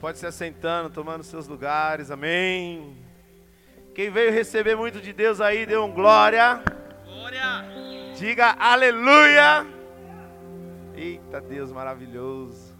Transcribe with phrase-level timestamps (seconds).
[0.00, 2.96] Pode se assentando, tomando seus lugares, amém.
[3.96, 6.62] Quem veio receber muito de Deus aí, dê um glória.
[7.04, 7.64] Glória.
[8.16, 9.66] Diga aleluia.
[10.94, 12.78] Eita Deus maravilhoso.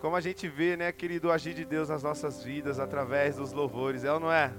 [0.00, 4.04] Como a gente vê, né, querido, agir de Deus nas nossas vidas através dos louvores,
[4.04, 4.52] é ou não é?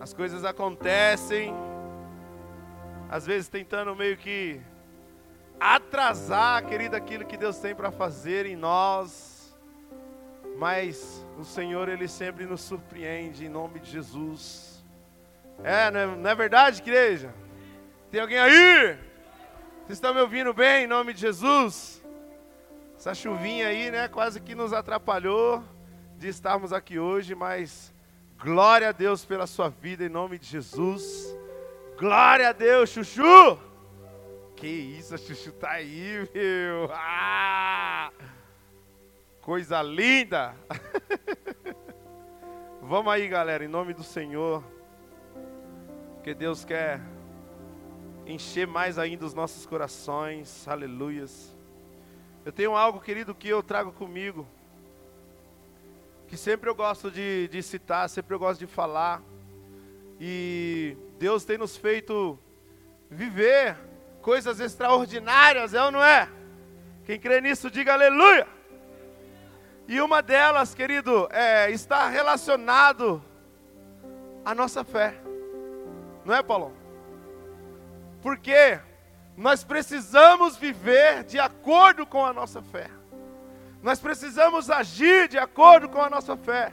[0.00, 1.52] As coisas acontecem,
[3.10, 4.58] às vezes tentando meio que
[5.60, 9.56] atrasar, querido, aquilo que Deus tem para fazer em nós.
[10.56, 14.84] Mas o Senhor, Ele sempre nos surpreende em nome de Jesus.
[15.62, 17.34] É, não é, não é verdade, igreja?
[18.10, 18.96] Tem alguém aí?
[19.86, 22.02] Vocês estão me ouvindo bem em nome de Jesus?
[22.96, 25.62] Essa chuvinha aí, né, quase que nos atrapalhou
[26.16, 27.94] de estarmos aqui hoje, mas
[28.38, 31.36] glória a Deus pela sua vida em nome de Jesus.
[31.96, 33.67] Glória a Deus, Chuchu!
[34.58, 36.90] Que isso, a Chuchu tá aí, meu.
[36.92, 38.10] Ah!
[39.40, 40.52] Coisa linda.
[42.82, 44.64] Vamos aí, galera, em nome do Senhor.
[46.24, 47.00] Que Deus quer
[48.26, 50.66] encher mais ainda os nossos corações.
[50.66, 51.56] Aleluias.
[52.44, 54.44] Eu tenho algo, querido, que eu trago comigo.
[56.26, 59.22] Que sempre eu gosto de, de citar, sempre eu gosto de falar.
[60.20, 62.36] E Deus tem nos feito
[63.08, 63.87] viver
[64.28, 66.28] coisas extraordinárias, é ou não é?
[67.06, 68.46] Quem crê nisso, diga aleluia.
[69.86, 73.24] E uma delas, querido, é, está relacionado
[74.44, 75.14] à nossa fé.
[76.26, 76.76] Não é, Paulo?
[78.20, 78.78] Porque
[79.34, 82.90] nós precisamos viver de acordo com a nossa fé.
[83.82, 86.70] Nós precisamos agir de acordo com a nossa fé.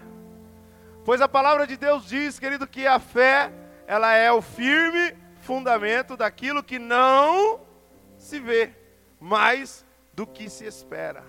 [1.06, 3.50] Pois a palavra de Deus diz, querido, que a fé,
[3.88, 5.16] ela é o firme
[5.46, 7.62] fundamento daquilo que não
[8.18, 8.74] se vê,
[9.20, 11.24] mais do que se espera.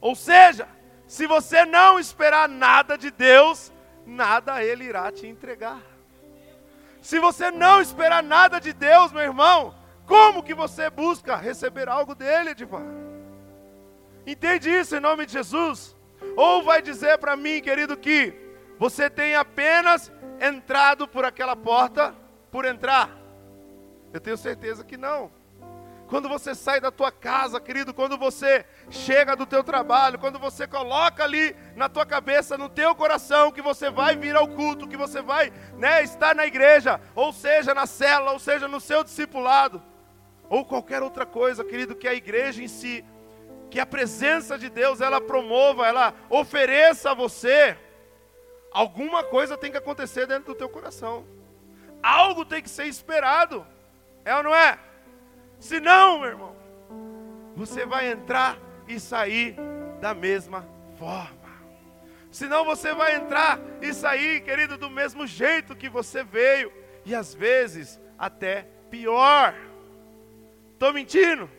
[0.00, 0.66] Ou seja,
[1.06, 3.72] se você não esperar nada de Deus,
[4.04, 5.80] nada Ele irá te entregar.
[7.00, 12.14] Se você não esperar nada de Deus, meu irmão, como que você busca receber algo
[12.16, 12.82] dele, Edivar?
[14.26, 15.96] Entende isso em nome de Jesus?
[16.36, 18.34] Ou vai dizer para mim, querido, que
[18.78, 20.10] você tem apenas
[20.40, 22.14] entrado por aquela porta
[22.50, 23.21] por entrar?
[24.12, 25.30] Eu tenho certeza que não.
[26.12, 30.66] Quando você sai da tua casa, querido, quando você chega do teu trabalho, quando você
[30.66, 34.96] coloca ali na tua cabeça, no teu coração, que você vai vir ao culto, que
[34.96, 39.82] você vai né, estar na igreja, ou seja, na cela, ou seja, no seu discipulado,
[40.50, 43.02] ou qualquer outra coisa, querido, que a igreja em si,
[43.70, 47.74] que a presença de Deus, ela promova, ela ofereça a você,
[48.70, 51.24] alguma coisa tem que acontecer dentro do teu coração.
[52.02, 53.66] Algo tem que ser esperado.
[54.24, 54.78] É ou não é?
[55.58, 56.56] Se não, meu irmão,
[57.54, 59.56] você vai entrar e sair
[60.00, 60.66] da mesma
[60.98, 61.52] forma.
[62.30, 66.72] Senão você vai entrar e sair, querido, do mesmo jeito que você veio,
[67.04, 69.54] e às vezes até pior.
[70.72, 71.50] Estou mentindo?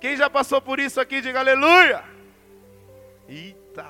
[0.00, 2.02] Quem já passou por isso aqui, diga aleluia.
[3.28, 3.86] Eita!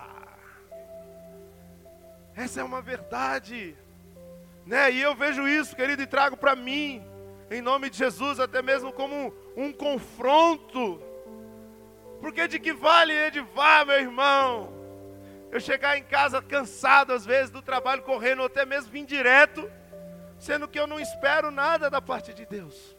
[2.34, 3.76] Essa é uma verdade,
[4.66, 4.90] né?
[4.90, 7.09] E eu vejo isso, querido, e trago para mim
[7.50, 11.02] em nome de Jesus, até mesmo como um, um confronto.
[12.20, 14.72] Porque de que vale Edivar, meu irmão?
[15.50, 19.68] Eu chegar em casa cansado, às vezes, do trabalho, correndo, ou até mesmo vim direto,
[20.38, 22.96] sendo que eu não espero nada da parte de Deus.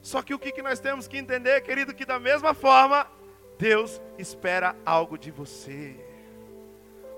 [0.00, 3.10] Só que o que, nós temos que entender, querido, que da mesma forma,
[3.58, 5.96] Deus espera algo de você.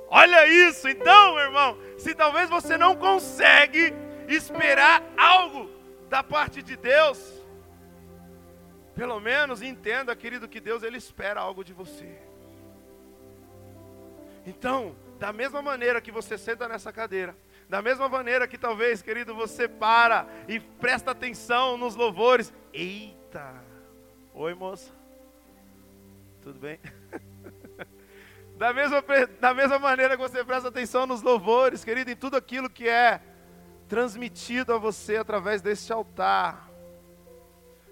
[0.09, 3.93] Olha isso, então, meu irmão, se talvez você não consegue
[4.27, 5.80] esperar algo
[6.11, 7.41] da parte de Deus,
[8.97, 12.19] pelo menos entenda, querido, que Deus ele espera algo de você.
[14.45, 17.37] Então, da mesma maneira que você senta nessa cadeira,
[17.69, 22.53] da mesma maneira que talvez, querido, você para e presta atenção nos louvores.
[22.73, 23.55] Eita!
[24.35, 24.93] Oi, moça.
[26.43, 26.81] Tudo bem?
[28.59, 29.05] da, mesma,
[29.41, 33.21] da mesma maneira que você presta atenção nos louvores, querido, em tudo aquilo que é
[33.91, 36.71] transmitido a você através deste altar.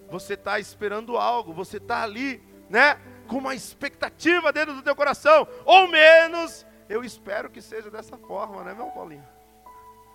[0.08, 2.40] Você está esperando algo, você está ali,
[2.70, 2.98] né?
[3.26, 8.62] Com uma expectativa dentro do teu coração, ou menos, eu espero que seja dessa forma,
[8.62, 9.26] né, meu Paulinho?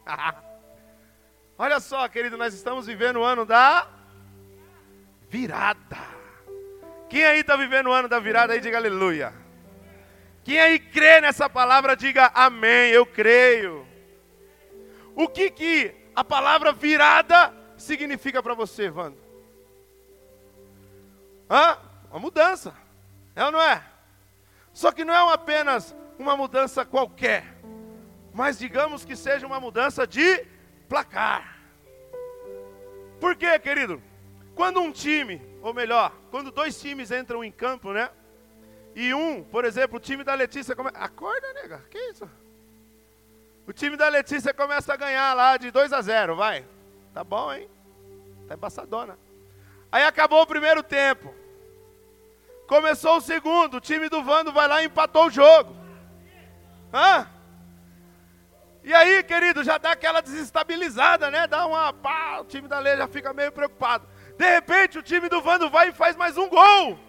[1.59, 3.87] Olha só, querido, nós estamos vivendo o ano da
[5.29, 5.97] virada.
[7.09, 9.33] Quem aí está vivendo o ano da virada aí, diga aleluia.
[10.43, 13.92] Quem aí crê nessa palavra, diga amém, eu creio.
[15.15, 19.17] O que que a palavra virada significa para você, Wanda?
[21.49, 21.77] Hã?
[22.09, 22.73] Uma mudança.
[23.35, 23.83] É ou não é?
[24.71, 27.45] Só que não é apenas uma mudança qualquer,
[28.33, 30.45] mas digamos que seja uma mudança de
[30.87, 31.59] placar.
[33.19, 34.01] Por quê, querido?
[34.55, 38.09] Quando um time, ou melhor, quando dois times entram em campo, né?
[38.95, 40.97] E um, por exemplo, o time da Letícia começa.
[40.97, 42.29] Acorda, nega, que isso?
[43.65, 46.65] O time da Letícia começa a ganhar lá de 2 a 0, vai.
[47.13, 47.69] Tá bom, hein?
[48.47, 49.17] Tá embaçadona.
[49.91, 51.33] Aí acabou o primeiro tempo.
[52.67, 55.75] Começou o segundo, o time do Vando vai lá e empatou o jogo.
[56.93, 57.27] Hã?
[58.83, 61.47] E aí, querido, já dá aquela desestabilizada, né?
[61.47, 61.93] Dá uma.
[61.93, 64.05] Pá, o time da Lei já fica meio preocupado.
[64.37, 66.99] De repente, o time do Vando vai e faz mais um gol.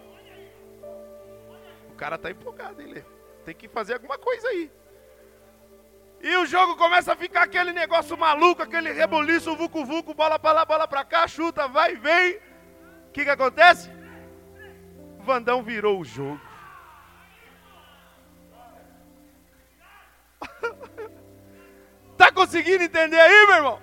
[1.89, 3.03] O cara tá empolgado, hein, Lê?
[3.43, 4.71] Tem que fazer alguma coisa aí.
[6.25, 10.65] E o jogo começa a ficar aquele negócio maluco, aquele reboliço, vucu-vucu, bola para lá,
[10.65, 12.37] bola para cá, chuta, vai e vem.
[13.09, 13.91] O que, que acontece?
[15.19, 16.41] Vandão virou o jogo.
[22.17, 23.79] tá conseguindo entender aí, meu irmão?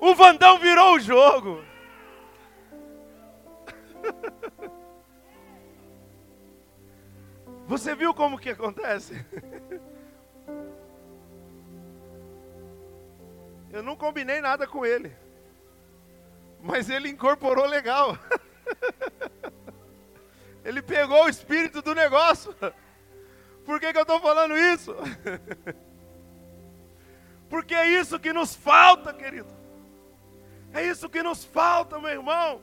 [0.00, 1.64] O Vandão virou o jogo.
[7.70, 9.14] Você viu como que acontece?
[13.70, 15.12] Eu não combinei nada com ele.
[16.60, 18.18] Mas ele incorporou legal.
[20.62, 22.52] Ele pegou o espírito do negócio.
[23.64, 24.94] Por que, que eu estou falando isso?
[27.48, 29.48] Porque é isso que nos falta, querido.
[30.74, 32.60] É isso que nos falta, meu irmão.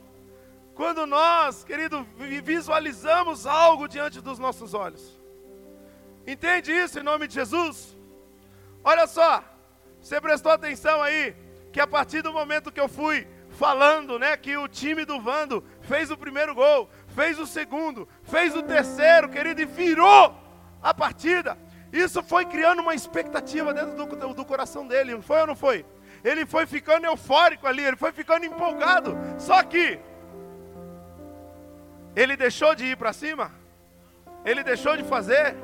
[0.78, 2.06] Quando nós, querido,
[2.44, 5.18] visualizamos algo diante dos nossos olhos.
[6.24, 7.96] Entende isso em nome de Jesus?
[8.84, 9.42] Olha só,
[10.00, 11.34] você prestou atenção aí
[11.72, 15.64] que a partir do momento que eu fui falando, né, que o time do Vando
[15.80, 20.32] fez o primeiro gol, fez o segundo, fez o terceiro, querido, e virou
[20.80, 21.58] a partida.
[21.92, 25.84] Isso foi criando uma expectativa dentro do, do coração dele, não foi ou não foi?
[26.22, 29.16] Ele foi ficando eufórico ali, ele foi ficando empolgado.
[29.38, 29.98] Só que
[32.14, 33.52] ele deixou de ir para cima?
[34.44, 35.56] Ele deixou de fazer?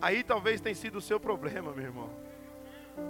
[0.00, 2.10] Aí talvez tenha sido o seu problema, meu irmão.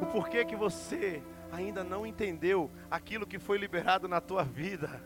[0.00, 1.22] O porquê que você
[1.52, 5.00] ainda não entendeu aquilo que foi liberado na tua vida.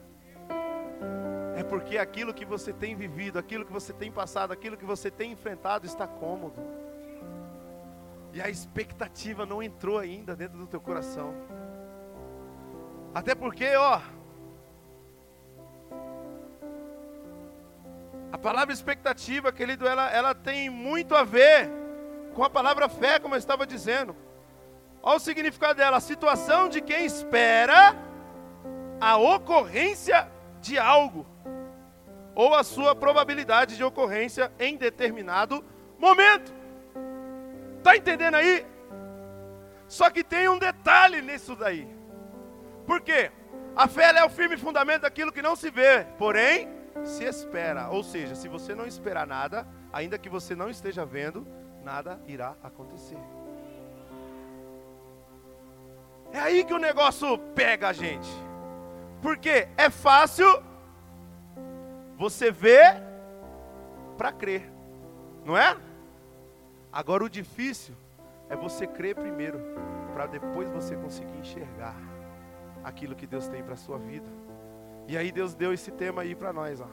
[1.56, 5.11] É porque aquilo que você tem vivido, aquilo que você tem passado, aquilo que você
[5.11, 6.61] tem enfrentado está cômodo.
[8.32, 11.35] E a expectativa não entrou ainda dentro do teu coração.
[13.12, 14.00] Até porque, ó,
[18.32, 21.68] A palavra expectativa, querido, ela, ela tem muito a ver
[22.34, 24.14] com a palavra fé, como eu estava dizendo.
[25.02, 27.96] Olha o significado dela: a situação de quem espera
[29.00, 30.28] a ocorrência
[30.60, 31.26] de algo,
[32.34, 35.64] ou a sua probabilidade de ocorrência em determinado
[35.98, 36.52] momento.
[37.78, 38.64] Está entendendo aí?
[39.88, 41.88] Só que tem um detalhe nisso daí.
[42.86, 43.32] Por quê?
[43.74, 47.88] A fé é o firme fundamento daquilo que não se vê, porém se espera.
[47.90, 51.46] Ou seja, se você não esperar nada, ainda que você não esteja vendo,
[51.82, 53.19] nada irá acontecer.
[56.32, 58.28] É aí que o negócio pega a gente.
[59.20, 60.47] Porque é fácil
[62.16, 63.02] você ver
[64.16, 64.70] para crer,
[65.44, 65.76] não é?
[66.92, 67.94] Agora o difícil
[68.49, 69.59] é você crer primeiro,
[70.12, 71.97] para depois você conseguir enxergar
[72.82, 74.28] aquilo que Deus tem para sua vida.
[75.11, 76.87] E aí Deus deu esse tema aí para nós, ó.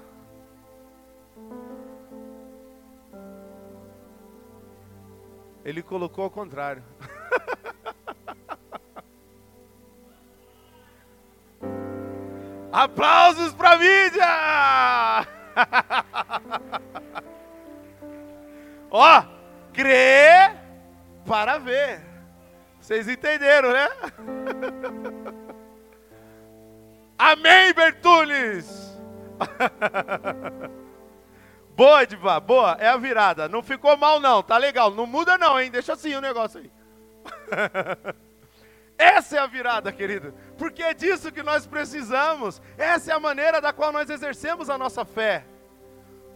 [5.64, 6.84] Ele colocou ao contrário.
[12.74, 14.26] Aplausos para mídia!
[18.90, 19.24] Ó,
[19.72, 20.56] crer
[21.24, 22.02] para ver.
[22.82, 23.88] Vocês entenderam, né?
[27.18, 28.96] Amém, Bertunes!
[31.76, 33.50] boa, Edvar, boa, é a virada.
[33.50, 34.92] Não ficou mal, não, tá legal.
[34.92, 35.72] Não muda, não, hein?
[35.72, 36.72] Deixa assim o negócio aí.
[38.98, 42.62] Essa é a virada, querido, porque é disso que nós precisamos.
[42.78, 45.46] Essa é a maneira da qual nós exercemos a nossa fé.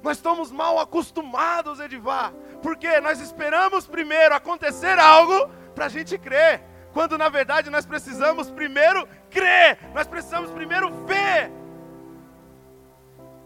[0.04, 6.64] Nós estamos mal acostumados, Edivar, porque nós esperamos primeiro acontecer algo para a gente crer
[6.94, 11.52] quando na verdade nós precisamos primeiro crer, nós precisamos primeiro ver,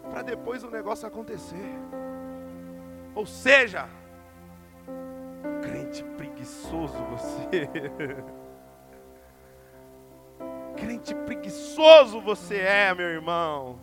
[0.09, 1.79] para depois o negócio acontecer.
[3.13, 3.87] Ou seja,
[5.61, 7.69] crente preguiçoso você.
[10.75, 13.79] crente preguiçoso você é, meu irmão.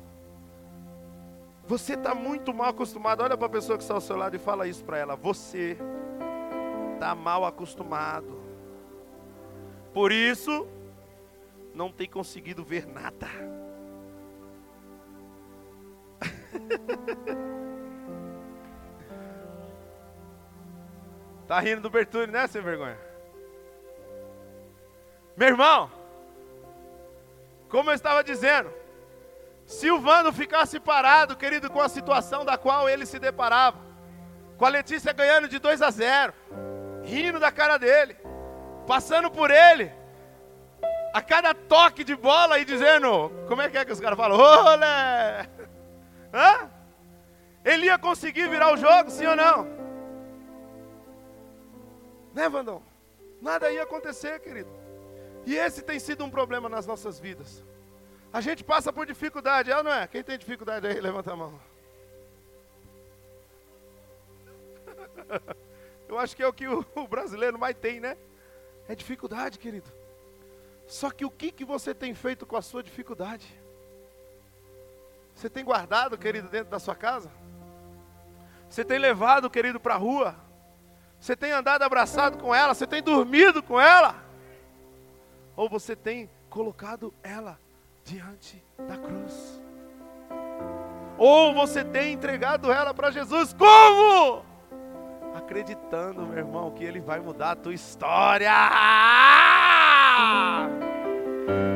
[1.67, 3.23] Você está muito mal acostumado.
[3.23, 5.17] Olha para a pessoa que está ao seu lado e fala isso para ela.
[5.17, 5.77] Você
[6.95, 8.41] está mal acostumado.
[9.95, 10.67] Por isso,
[11.75, 13.27] não tem conseguido ver nada.
[21.49, 22.99] tá rindo do Bertone, né, sem vergonha?
[25.37, 25.91] Meu irmão,
[27.69, 28.73] como eu estava dizendo,
[29.67, 33.79] se o Vando ficasse parado, querido, com a situação da qual ele se deparava,
[34.59, 36.35] com a Letícia ganhando de 2 a 0,
[37.03, 38.17] rindo da cara dele,
[38.87, 39.91] passando por ele,
[41.13, 44.39] a cada toque de bola e dizendo, como é que é que os caras falam?
[44.39, 45.49] Olé!
[46.33, 46.71] Hã?
[47.65, 49.65] Ele ia conseguir virar o jogo, sim ou não?
[52.35, 52.83] Né, Vandão?
[53.41, 54.71] Nada ia acontecer, querido.
[55.45, 57.63] E esse tem sido um problema nas nossas vidas.
[58.33, 60.07] A gente passa por dificuldade, é ou não é?
[60.07, 61.61] Quem tem dificuldade aí, levanta a mão.
[66.09, 68.17] Eu acho que é o que o brasileiro mais tem, né?
[68.89, 69.91] É dificuldade, querido.
[70.93, 73.47] Só que o que, que você tem feito com a sua dificuldade?
[75.35, 77.31] Você tem guardado, querido, dentro da sua casa?
[78.69, 80.37] Você tem levado, querido, para a rua?
[81.19, 82.75] Você tem andado abraçado com ela?
[82.75, 84.23] Você tem dormido com ela?
[85.57, 87.59] Ou você tem colocado ela
[88.05, 89.63] diante da cruz.
[91.17, 94.45] Ou você tem entregado ela para Jesus, como?
[95.35, 98.53] Acreditando, meu irmão, que Ele vai mudar a tua história.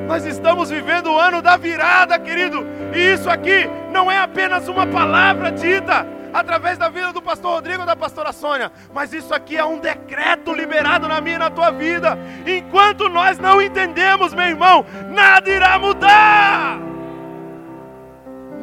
[0.06, 4.86] Nós estamos vivendo o ano da virada, querido, e isso aqui não é apenas uma
[4.86, 9.56] palavra dita, através da vida do pastor Rodrigo ou da pastora Sônia, mas isso aqui
[9.56, 12.16] é um decreto liberado na minha e na tua vida.
[12.46, 16.78] Enquanto nós não entendemos, meu irmão, nada irá mudar.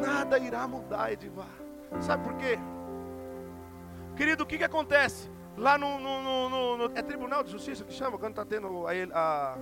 [0.00, 1.46] Nada irá mudar, Edivar.
[2.00, 2.58] Sabe por quê?
[4.16, 5.30] Querido, o que, que acontece?
[5.56, 8.92] Lá no, no, no, no, É Tribunal de Justiça que chama quando está tendo a.
[9.12, 9.56] a...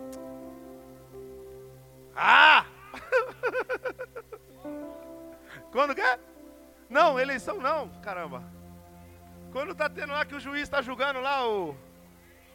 [2.15, 2.67] Ah!
[5.73, 6.19] quando que é?
[6.89, 8.43] Não, eleição não, caramba.
[9.53, 11.77] Quando está tendo lá que o juiz está julgando lá o.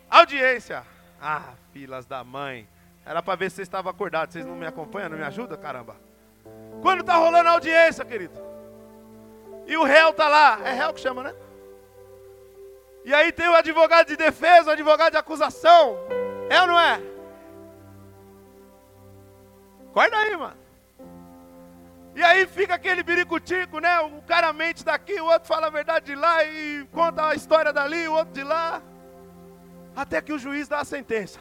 [0.10, 0.84] Audiência.
[1.22, 2.68] Ah, filas da mãe.
[3.06, 4.34] Era para ver se vocês estavam acordados.
[4.34, 5.96] Vocês não me acompanham, não me ajudam, caramba.
[6.82, 8.40] Quando está rolando a audiência, querido.
[9.66, 10.60] E o réu está lá.
[10.64, 11.36] É réu que chama, né?
[13.08, 15.98] E aí tem o advogado de defesa, o advogado de acusação.
[16.50, 17.02] É ou não é?
[19.90, 20.58] Acorda aí, mano.
[22.14, 24.02] E aí fica aquele biricutico, né?
[24.02, 27.72] O cara mente daqui, o outro fala a verdade de lá e conta a história
[27.72, 28.82] dali, o outro de lá.
[29.96, 31.40] Até que o juiz dá a sentença.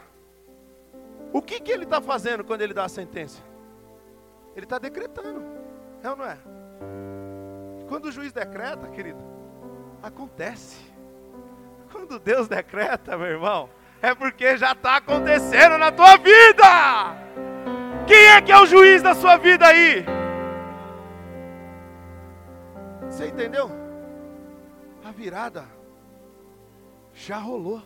[1.32, 3.42] O que, que ele está fazendo quando ele dá a sentença?
[4.54, 5.42] Ele está decretando.
[6.00, 6.38] É ou não é?
[7.88, 9.18] Quando o juiz decreta, querido,
[10.00, 10.85] acontece.
[12.06, 13.68] Quando Deus decreta, meu irmão,
[14.00, 16.64] é porque já está acontecendo na tua vida.
[18.06, 20.04] Quem é que é o juiz da sua vida aí?
[23.10, 23.68] Você entendeu?
[25.04, 25.64] A virada
[27.12, 27.82] já rolou.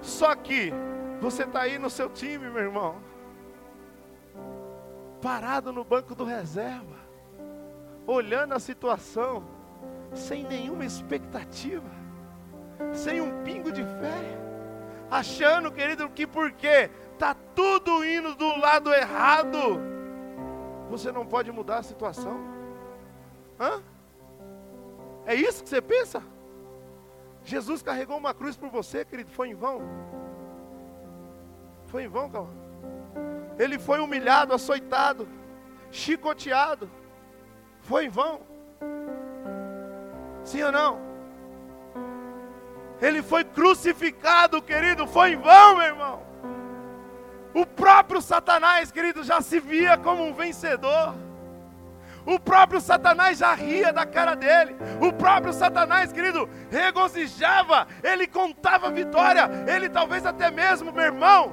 [0.00, 0.72] Só que
[1.20, 2.96] você está aí no seu time, meu irmão,
[5.20, 6.96] parado no banco do reserva,
[8.06, 9.59] olhando a situação,
[10.14, 11.90] sem nenhuma expectativa,
[12.92, 14.38] sem um pingo de fé,
[15.10, 19.80] achando, querido, que porque está tudo indo do lado errado,
[20.88, 22.40] você não pode mudar a situação.
[23.58, 23.82] Hã?
[25.26, 26.22] É isso que você pensa?
[27.44, 29.82] Jesus carregou uma cruz por você, querido, foi em vão?
[31.86, 32.50] Foi em vão, calma.
[33.58, 35.28] Ele foi humilhado, açoitado,
[35.90, 36.90] chicoteado.
[37.80, 38.49] Foi em vão?
[40.44, 40.98] Sim ou não?
[43.00, 46.22] Ele foi crucificado, querido, foi em vão, meu irmão.
[47.54, 51.14] O próprio Satanás, querido, já se via como um vencedor.
[52.26, 54.76] O próprio Satanás já ria da cara dele.
[55.00, 57.88] O próprio Satanás, querido, regozijava.
[58.02, 59.48] Ele contava vitória.
[59.66, 61.52] Ele talvez até mesmo, meu irmão,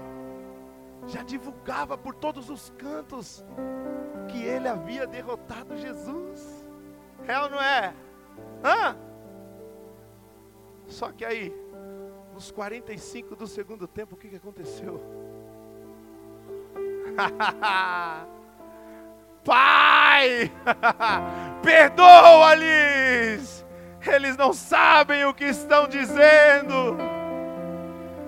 [1.07, 3.43] já divulgava por todos os cantos
[4.27, 6.67] que ele havia derrotado Jesus.
[7.25, 7.93] É ou não é?
[8.63, 8.95] Hã?
[10.87, 11.53] Só que aí,
[12.33, 15.01] nos 45 do segundo tempo, o que, que aconteceu?
[19.43, 20.51] Pai,
[21.63, 23.65] perdoa-lhes,
[24.05, 26.97] eles não sabem o que estão dizendo.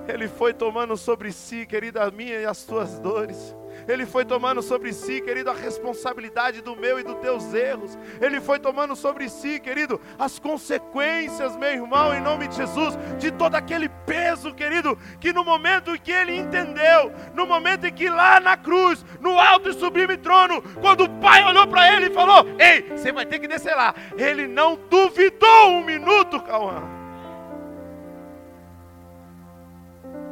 [0.08, 3.56] Ele foi tomando sobre si, querida, minha e as tuas dores.
[3.90, 7.98] Ele foi tomando sobre si, querido, a responsabilidade do meu e dos teus erros.
[8.22, 13.32] Ele foi tomando sobre si, querido, as consequências, meu irmão, em nome de Jesus, de
[13.32, 18.08] todo aquele peso, querido, que no momento em que ele entendeu, no momento em que
[18.08, 22.14] lá na cruz, no alto e sublime trono, quando o Pai olhou para ele e
[22.14, 23.96] falou: Ei, você vai ter que descer lá.
[24.16, 26.84] Ele não duvidou um minuto, Cauã.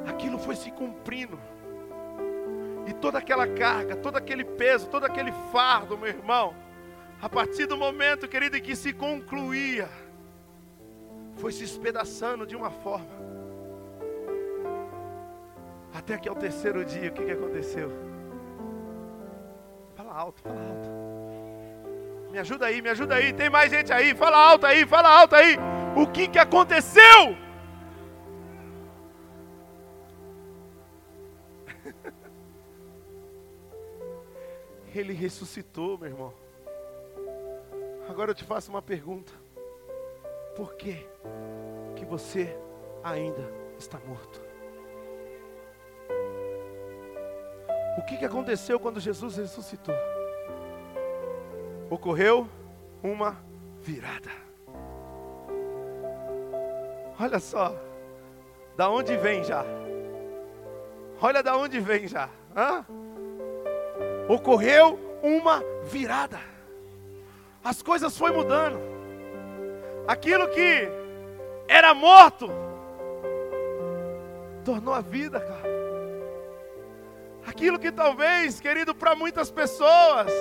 [0.05, 1.46] Aquilo foi se cumprindo.
[2.87, 6.55] E toda aquela carga, todo aquele peso, todo aquele fardo, meu irmão,
[7.21, 9.89] a partir do momento, querido, em que se concluía,
[11.35, 13.17] foi se espedaçando de uma forma.
[15.93, 17.91] Até que ao terceiro dia, o que, que aconteceu?
[19.95, 20.89] Fala alto, fala alto.
[22.31, 23.33] Me ajuda aí, me ajuda aí.
[23.33, 24.13] Tem mais gente aí.
[24.13, 25.57] Fala alto aí, fala alto aí.
[25.95, 27.35] O que, que aconteceu?
[34.99, 36.33] Ele ressuscitou, meu irmão.
[38.09, 39.31] Agora eu te faço uma pergunta:
[40.55, 41.05] por que
[41.95, 42.57] que você
[43.03, 44.41] ainda está morto?
[47.97, 49.95] O que, que aconteceu quando Jesus ressuscitou?
[51.89, 52.47] Ocorreu
[53.03, 53.37] uma
[53.81, 54.31] virada.
[57.19, 57.75] Olha só,
[58.75, 59.65] da onde vem já?
[61.19, 62.29] Olha da onde vem já.
[62.55, 62.85] Hã?
[64.27, 66.39] Ocorreu uma virada.
[67.63, 68.79] As coisas foram mudando.
[70.07, 70.87] Aquilo que
[71.67, 72.49] era morto
[74.63, 75.77] tornou a vida, cara.
[77.45, 80.31] Aquilo que talvez, querido, para muitas pessoas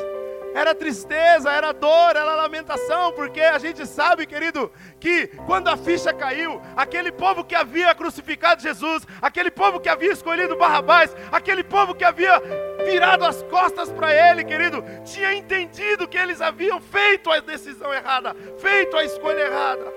[0.57, 6.15] era tristeza, era dor, era lamentação, porque a gente sabe, querido, que quando a ficha
[6.15, 11.95] caiu, aquele povo que havia crucificado Jesus, aquele povo que havia escolhido Barrabás, aquele povo
[11.95, 12.41] que havia
[12.87, 18.35] virado as costas para ele, querido, tinha entendido que eles haviam feito a decisão errada,
[18.59, 19.93] feito a escolha errada.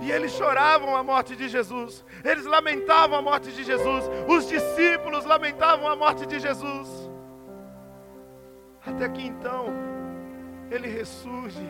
[0.00, 5.24] E eles choravam a morte de Jesus, eles lamentavam a morte de Jesus, os discípulos
[5.24, 6.88] lamentavam a morte de Jesus.
[8.86, 9.66] Até que então,
[10.70, 11.68] ele ressurge.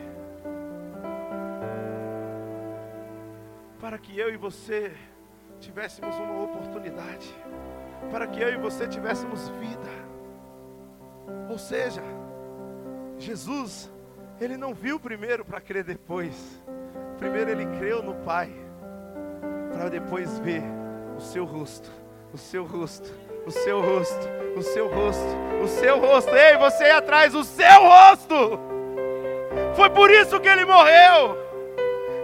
[3.81, 4.92] Para que eu e você
[5.61, 7.35] tivéssemos uma oportunidade.
[8.11, 10.15] Para que eu e você tivéssemos vida.
[11.49, 12.03] Ou seja,
[13.19, 13.91] Jesus,
[14.41, 16.61] ele não viu primeiro para crer depois.
[17.19, 18.53] Primeiro ele creu no Pai,
[19.73, 20.62] para depois ver
[21.17, 21.91] o seu rosto,
[22.33, 26.35] o seu rosto o seu rosto, o seu rosto, o seu rosto.
[26.35, 28.61] Ei, você aí atrás, o seu rosto.
[29.77, 31.39] Foi por isso que ele morreu.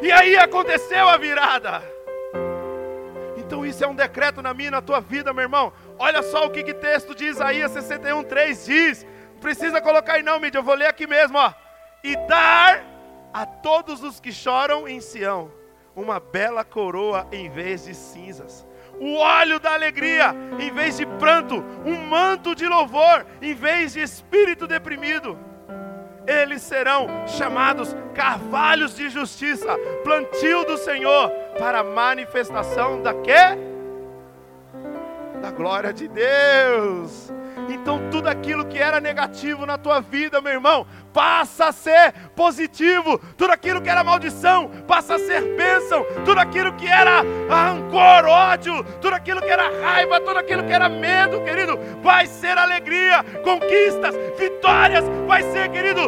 [0.02, 1.80] E aí aconteceu a virada.
[3.36, 5.72] Então isso é um decreto na minha na tua vida, meu irmão.
[6.02, 9.06] Olha só o que, que texto de Isaías 61, 3 diz.
[9.40, 11.52] Precisa colocar aí não, mídia, eu vou ler aqui mesmo, ó.
[12.02, 12.84] E dar
[13.32, 15.52] a todos os que choram em Sião
[15.94, 18.66] uma bela coroa em vez de cinzas
[19.00, 24.00] o óleo da alegria em vez de pranto, um manto de louvor em vez de
[24.00, 25.38] espírito deprimido.
[26.26, 33.71] Eles serão chamados carvalhos de justiça, plantio do Senhor, para manifestação da quê?
[35.42, 37.32] Da glória de Deus.
[37.68, 43.18] Então tudo aquilo que era negativo na tua vida, meu irmão, passa a ser positivo.
[43.36, 46.06] Tudo aquilo que era maldição passa a ser bênção.
[46.24, 50.88] Tudo aquilo que era rancor, ódio, tudo aquilo que era raiva, tudo aquilo que era
[50.88, 56.02] medo, querido, vai ser alegria, conquistas, vitórias, vai ser, querido.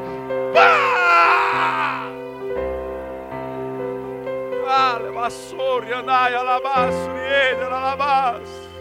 [4.64, 8.73] Vale, vassouri, andai, alabassuri, alabassuri.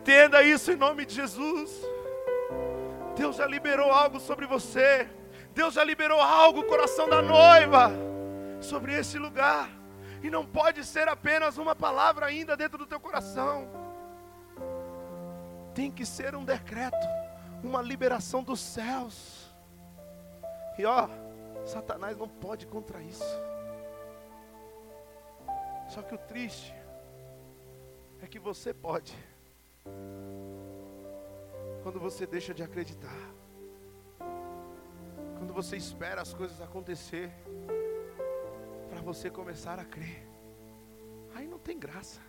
[0.00, 1.70] Entenda isso em nome de Jesus.
[3.14, 5.06] Deus já liberou algo sobre você.
[5.52, 7.90] Deus já liberou algo, coração da noiva,
[8.62, 9.68] sobre esse lugar.
[10.22, 13.68] E não pode ser apenas uma palavra ainda dentro do teu coração.
[15.74, 17.06] Tem que ser um decreto,
[17.62, 19.50] uma liberação dos céus.
[20.78, 21.10] E ó,
[21.66, 23.38] Satanás não pode contra isso.
[25.90, 26.74] Só que o triste
[28.22, 29.14] é que você pode
[31.82, 33.18] quando você deixa de acreditar.
[35.38, 37.30] Quando você espera as coisas acontecer
[38.88, 40.28] para você começar a crer.
[41.34, 42.20] Aí não tem graça.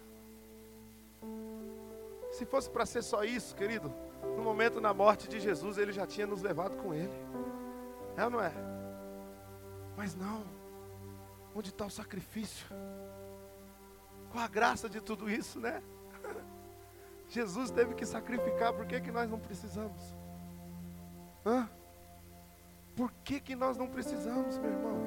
[2.32, 3.94] Se fosse para ser só isso, querido,
[4.38, 7.14] no momento da morte de Jesus, ele já tinha nos levado com ele.
[8.16, 8.54] É ou não é?
[9.98, 10.44] Mas não.
[11.54, 12.68] Onde está o sacrifício?
[14.32, 15.84] com a graça de tudo isso, né?
[17.32, 20.14] Jesus teve que sacrificar, por que, que nós não precisamos?
[21.46, 21.70] Hã?
[22.94, 24.98] Por que, que nós não precisamos, meu irmão?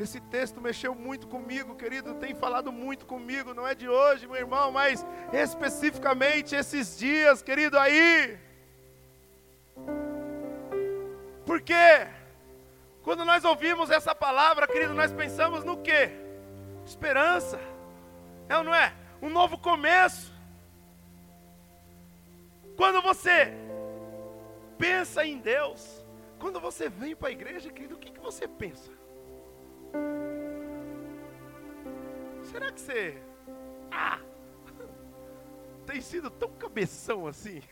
[0.00, 4.34] Esse texto mexeu muito comigo, querido, tem falado muito comigo, não é de hoje, meu
[4.34, 8.36] irmão, mas especificamente esses dias, querido, aí.
[11.46, 12.08] Por quê?
[13.04, 16.10] Quando nós ouvimos essa palavra, querido, nós pensamos no quê?
[16.84, 17.60] Esperança.
[18.48, 18.92] É ou não é?
[19.20, 20.31] Um novo começo.
[22.82, 23.54] Quando você
[24.76, 26.04] pensa em Deus,
[26.40, 28.90] quando você vem para a igreja, querido, o que, que você pensa?
[32.42, 33.22] Será que você.
[33.88, 34.18] Ah!
[35.86, 37.62] Tem sido tão cabeção assim?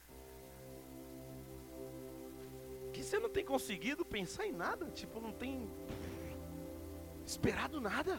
[2.94, 4.86] que você não tem conseguido pensar em nada?
[4.92, 5.68] Tipo, não tem
[7.26, 8.18] esperado nada?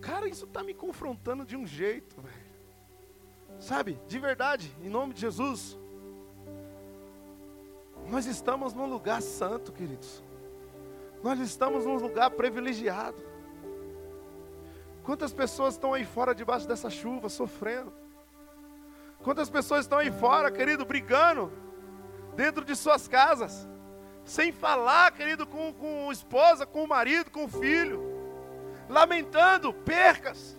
[0.00, 2.39] Cara, isso está me confrontando de um jeito, velho.
[3.58, 5.78] Sabe, de verdade, em nome de Jesus.
[8.08, 10.22] Nós estamos num lugar santo, queridos.
[11.22, 13.22] Nós estamos num lugar privilegiado.
[15.02, 17.92] Quantas pessoas estão aí fora debaixo dessa chuva, sofrendo?
[19.22, 21.52] Quantas pessoas estão aí fora, querido, brigando,
[22.34, 23.68] dentro de suas casas,
[24.24, 28.00] sem falar, querido, com, com esposa, com o marido, com o filho,
[28.88, 30.58] lamentando percas,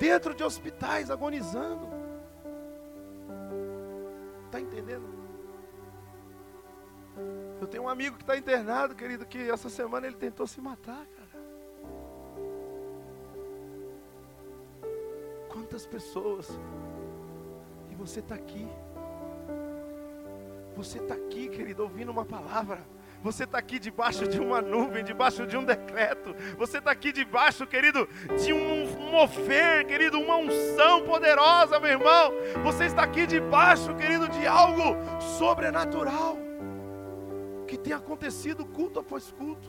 [0.00, 1.86] dentro de hospitais, agonizando.
[4.46, 5.04] Está entendendo?
[7.60, 11.06] Eu tenho um amigo que está internado, querido, que essa semana ele tentou se matar,
[11.06, 11.44] cara.
[15.50, 16.48] Quantas pessoas.
[17.90, 18.66] E você está aqui.
[20.76, 22.80] Você está aqui, querido, ouvindo uma palavra.
[23.22, 26.34] Você está aqui debaixo de uma nuvem, debaixo de um decreto.
[26.56, 28.08] Você está aqui debaixo, querido,
[28.42, 32.32] de um mover, querido, uma unção poderosa, meu irmão.
[32.62, 34.96] Você está aqui debaixo, querido, de algo
[35.38, 36.38] sobrenatural
[37.66, 39.68] que tem acontecido culto após culto.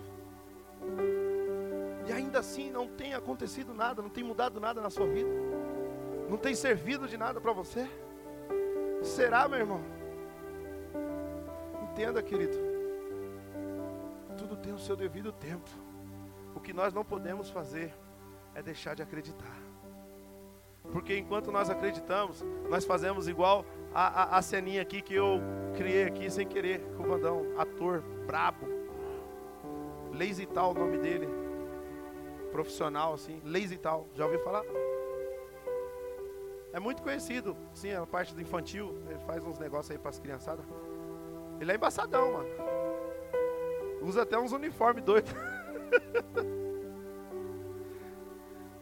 [2.07, 5.29] E ainda assim não tem acontecido nada, não tem mudado nada na sua vida.
[6.29, 7.85] Não tem servido de nada para você.
[9.03, 9.81] Será, meu irmão?
[11.91, 12.70] Entenda, querido.
[14.61, 15.69] Tem o seu devido tempo.
[16.55, 17.93] O que nós não podemos fazer
[18.53, 19.55] é deixar de acreditar.
[20.91, 25.39] Porque enquanto nós acreditamos, nós fazemos igual a, a, a ceninha aqui que eu
[25.75, 28.67] criei aqui sem querer com o Vandão, ator brabo.
[30.11, 31.27] Lazy tal o nome dele.
[32.51, 34.07] Profissional assim, Lazy tal.
[34.15, 34.63] Já ouviu falar?
[36.73, 40.19] É muito conhecido, sim, a parte do infantil, ele faz uns negócios aí para as
[40.19, 40.65] criançadas.
[41.59, 42.80] Ele é embaçadão, mano.
[44.01, 45.31] Usa até uns uniformes doidos.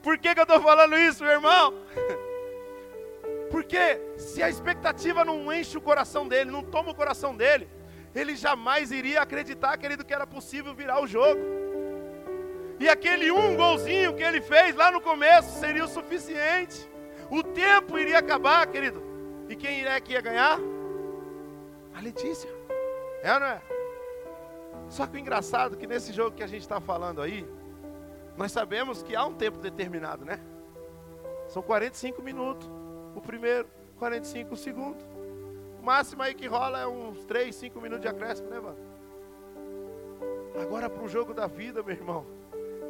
[0.01, 1.73] Por que, que eu estou falando isso, meu irmão?
[3.51, 7.69] Porque se a expectativa não enche o coração dele, não toma o coração dele,
[8.15, 11.41] ele jamais iria acreditar, querido, que era possível virar o jogo.
[12.79, 16.89] E aquele um golzinho que ele fez lá no começo seria o suficiente.
[17.29, 19.03] O tempo iria acabar, querido.
[19.49, 20.57] E quem é que ia ganhar?
[21.93, 22.49] A Letícia.
[23.21, 23.61] É ou não é?
[24.89, 27.47] Só que o engraçado é que nesse jogo que a gente está falando aí,
[28.35, 30.39] nós sabemos que há um tempo determinado, né?
[31.47, 32.69] São 45 minutos
[33.15, 34.97] o primeiro, 45 o segundo.
[35.79, 38.77] O máximo aí que rola é uns 3, 5 minutos de acréscimo, né, mano?
[40.59, 42.25] Agora para o jogo da vida, meu irmão.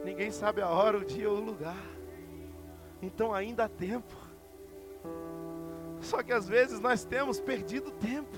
[0.03, 1.83] Ninguém sabe a hora, o dia ou o lugar.
[3.01, 4.15] Então ainda há tempo.
[6.01, 8.37] Só que às vezes nós temos perdido tempo.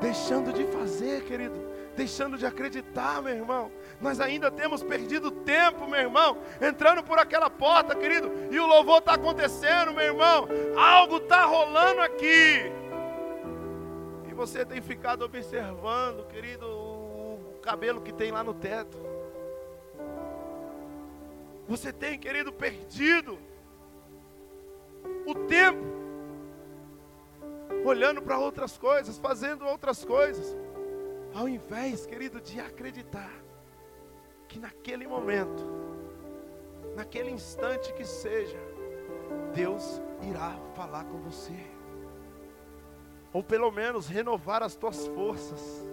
[0.00, 1.73] Deixando de fazer, querido.
[1.96, 3.70] Deixando de acreditar, meu irmão.
[4.00, 8.98] Nós ainda temos perdido tempo, meu irmão, entrando por aquela porta, querido, e o louvor
[8.98, 10.48] está acontecendo, meu irmão.
[10.76, 12.72] Algo está rolando aqui.
[14.28, 18.98] E você tem ficado observando, querido, o cabelo que tem lá no teto.
[21.68, 23.38] Você tem, querido, perdido
[25.26, 25.84] o tempo,
[27.84, 30.56] olhando para outras coisas, fazendo outras coisas,
[31.34, 33.30] ao invés, querido, de acreditar
[34.48, 35.64] que naquele momento,
[36.94, 38.58] naquele instante que seja,
[39.52, 41.56] Deus irá falar com você.
[43.32, 45.84] Ou pelo menos renovar as tuas forças.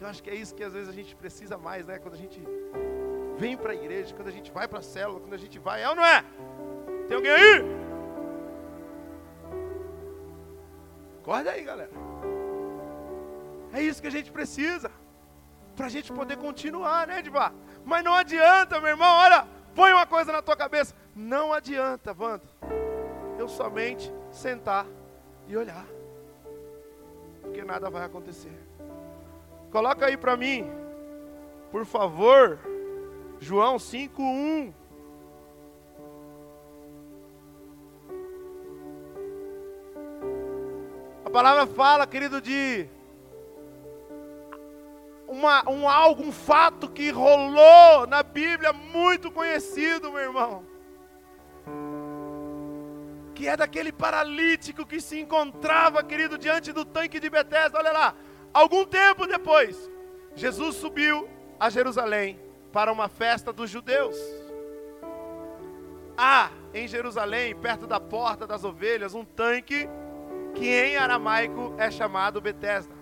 [0.00, 1.98] Eu acho que é isso que às vezes a gente precisa mais, né?
[1.98, 2.40] Quando a gente
[3.36, 5.82] vem para a igreja, quando a gente vai para a célula, quando a gente vai,
[5.82, 6.24] é ou não é?
[7.08, 7.64] Tem alguém aí?
[11.20, 12.05] Acorda aí, galera.
[13.72, 14.90] É isso que a gente precisa.
[15.76, 17.52] para a gente poder continuar, né, Edvar?
[17.84, 20.94] Mas não adianta, meu irmão, olha, põe uma coisa na tua cabeça.
[21.14, 22.42] Não adianta, Wanda,
[23.38, 24.86] eu somente sentar
[25.46, 25.84] e olhar,
[27.42, 28.58] porque nada vai acontecer.
[29.70, 30.64] Coloca aí para mim,
[31.70, 32.58] por favor,
[33.38, 34.72] João 5:1.
[41.24, 42.88] A palavra fala, querido, de
[45.26, 50.64] uma, um algo, um fato que rolou na Bíblia muito conhecido, meu irmão.
[53.34, 57.78] Que é daquele paralítico que se encontrava, querido, diante do tanque de Betesda.
[57.78, 58.14] Olha lá,
[58.54, 59.90] algum tempo depois,
[60.34, 62.40] Jesus subiu a Jerusalém
[62.72, 64.16] para uma festa dos judeus.
[66.16, 69.88] Há em Jerusalém, perto da porta das ovelhas, um tanque
[70.54, 72.94] que em aramaico é chamado Betesda.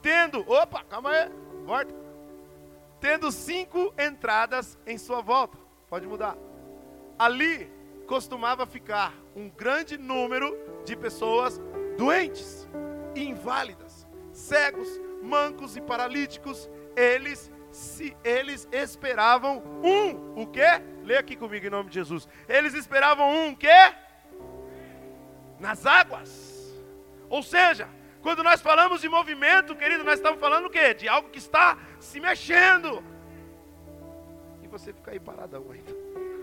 [0.00, 1.30] Tendo, opa, calma aí,
[3.00, 5.58] Tendo cinco entradas em sua volta.
[5.88, 6.36] Pode mudar.
[7.18, 7.70] Ali
[8.06, 11.60] costumava ficar um grande número de pessoas
[11.96, 12.68] doentes,
[13.14, 14.88] inválidas, cegos,
[15.22, 16.70] mancos e paralíticos.
[16.96, 20.82] Eles se eles esperavam um, o quê?
[21.02, 22.28] Leia aqui comigo em nome de Jesus.
[22.48, 23.94] Eles esperavam um quê?
[25.58, 26.72] Nas águas.
[27.30, 27.88] Ou seja,
[28.22, 30.94] quando nós falamos de movimento, querido, nós estamos falando o quê?
[30.94, 33.02] De algo que está se mexendo.
[34.62, 35.92] E você fica aí paradão ainda.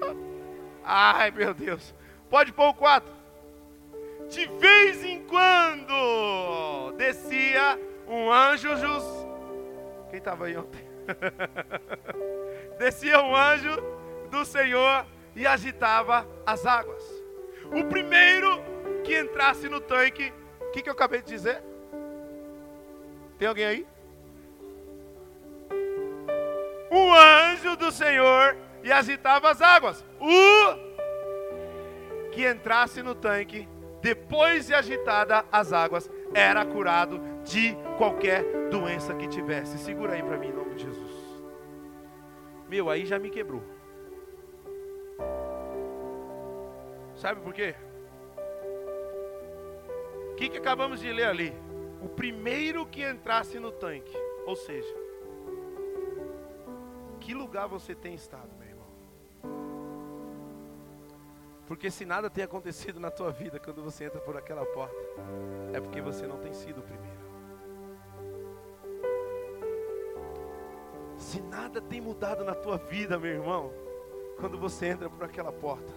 [0.83, 1.95] Ai, meu Deus.
[2.29, 3.11] Pode pôr o 4.
[4.27, 9.03] De vez em quando descia um anjo jus.
[10.09, 10.85] Quem estava aí ontem?
[12.77, 13.71] descia um anjo
[14.29, 17.03] do Senhor e agitava as águas.
[17.71, 18.61] O primeiro
[19.03, 20.33] que entrasse no tanque
[20.69, 21.63] o que, que eu acabei de dizer?
[23.39, 23.88] Tem alguém aí?
[26.91, 30.06] Um anjo do Senhor e agitava as águas.
[30.19, 30.30] O
[32.32, 33.67] que entrasse no tanque,
[34.02, 39.80] depois de agitada as águas, era curado de qualquer doença que tivesse.
[39.80, 41.41] Segura aí para mim em nome de Jesus.
[42.67, 43.63] Meu, aí já me quebrou.
[47.15, 47.73] Sabe por quê?
[50.39, 51.54] que, que acabamos de ler ali?
[52.01, 54.15] O primeiro que entrasse no tanque.
[54.45, 54.95] Ou seja,
[57.19, 58.88] que lugar você tem estado, meu irmão?
[61.67, 64.97] Porque se nada tem acontecido na tua vida quando você entra por aquela porta,
[65.71, 67.19] é porque você não tem sido o primeiro.
[71.15, 73.71] Se nada tem mudado na tua vida, meu irmão,
[74.39, 75.93] quando você entra por aquela porta,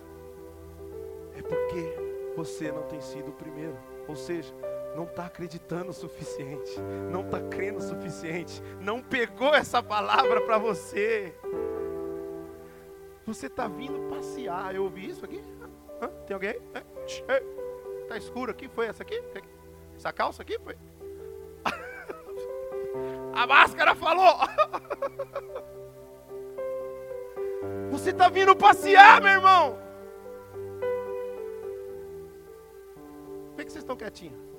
[1.34, 3.78] é porque você não tem sido o primeiro.
[4.08, 4.52] Ou seja,
[4.96, 10.58] não está acreditando o suficiente, não está crendo o suficiente, não pegou essa palavra para
[10.58, 11.34] você.
[13.26, 14.74] Você está vindo passear.
[14.74, 15.42] Eu ouvi isso aqui?
[16.00, 16.08] Hã?
[16.26, 16.56] Tem alguém?
[18.02, 18.68] Está escuro aqui?
[18.68, 19.22] Foi essa aqui?
[19.96, 20.58] Essa calça aqui?
[20.58, 20.76] Foi?
[23.32, 24.36] A máscara falou.
[27.92, 29.82] Você está vindo passear, meu irmão.
[33.62, 34.51] que, que vocês estão quietinhos?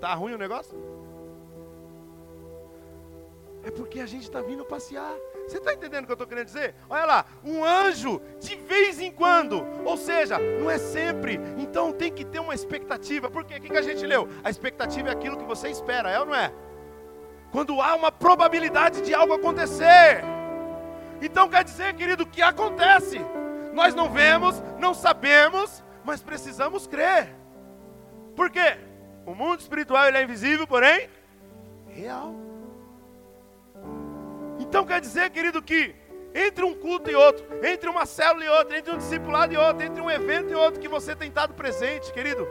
[0.00, 0.76] Tá ruim o negócio?
[3.64, 5.14] É porque a gente está vindo passear.
[5.46, 6.74] Você está entendendo o que eu estou querendo dizer?
[6.88, 11.40] Olha lá, um anjo de vez em quando, ou seja, não é sempre.
[11.56, 13.30] Então tem que ter uma expectativa.
[13.30, 13.56] Por quê?
[13.56, 14.28] O que, que a gente leu?
[14.44, 16.52] A expectativa é aquilo que você espera, é ou não é?
[17.50, 20.22] Quando há uma probabilidade de algo acontecer.
[21.20, 23.18] Então quer dizer, querido, que acontece.
[23.72, 27.34] Nós não vemos, não sabemos, mas precisamos crer.
[28.36, 28.87] Por quê?
[29.28, 31.06] O mundo espiritual ele é invisível, porém
[31.86, 32.34] real.
[34.58, 35.94] Então quer dizer, querido, que
[36.34, 39.84] entre um culto e outro, entre uma célula e outra, entre um discipulado e outro,
[39.84, 42.48] entre um evento e outro que você tem estado presente, querido,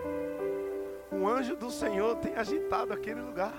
[1.12, 3.56] um anjo do Senhor tem agitado aquele lugar.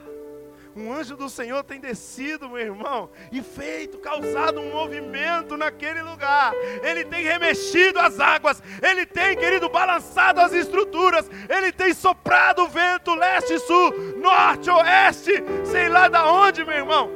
[0.79, 6.55] Um anjo do Senhor tem descido, meu irmão, e feito, causado um movimento naquele lugar.
[6.85, 12.69] Ele tem remexido as águas, ele tem, querido, balançado as estruturas, ele tem soprado o
[12.69, 15.33] vento leste, sul, norte, oeste,
[15.65, 17.11] sei lá da onde, meu irmão.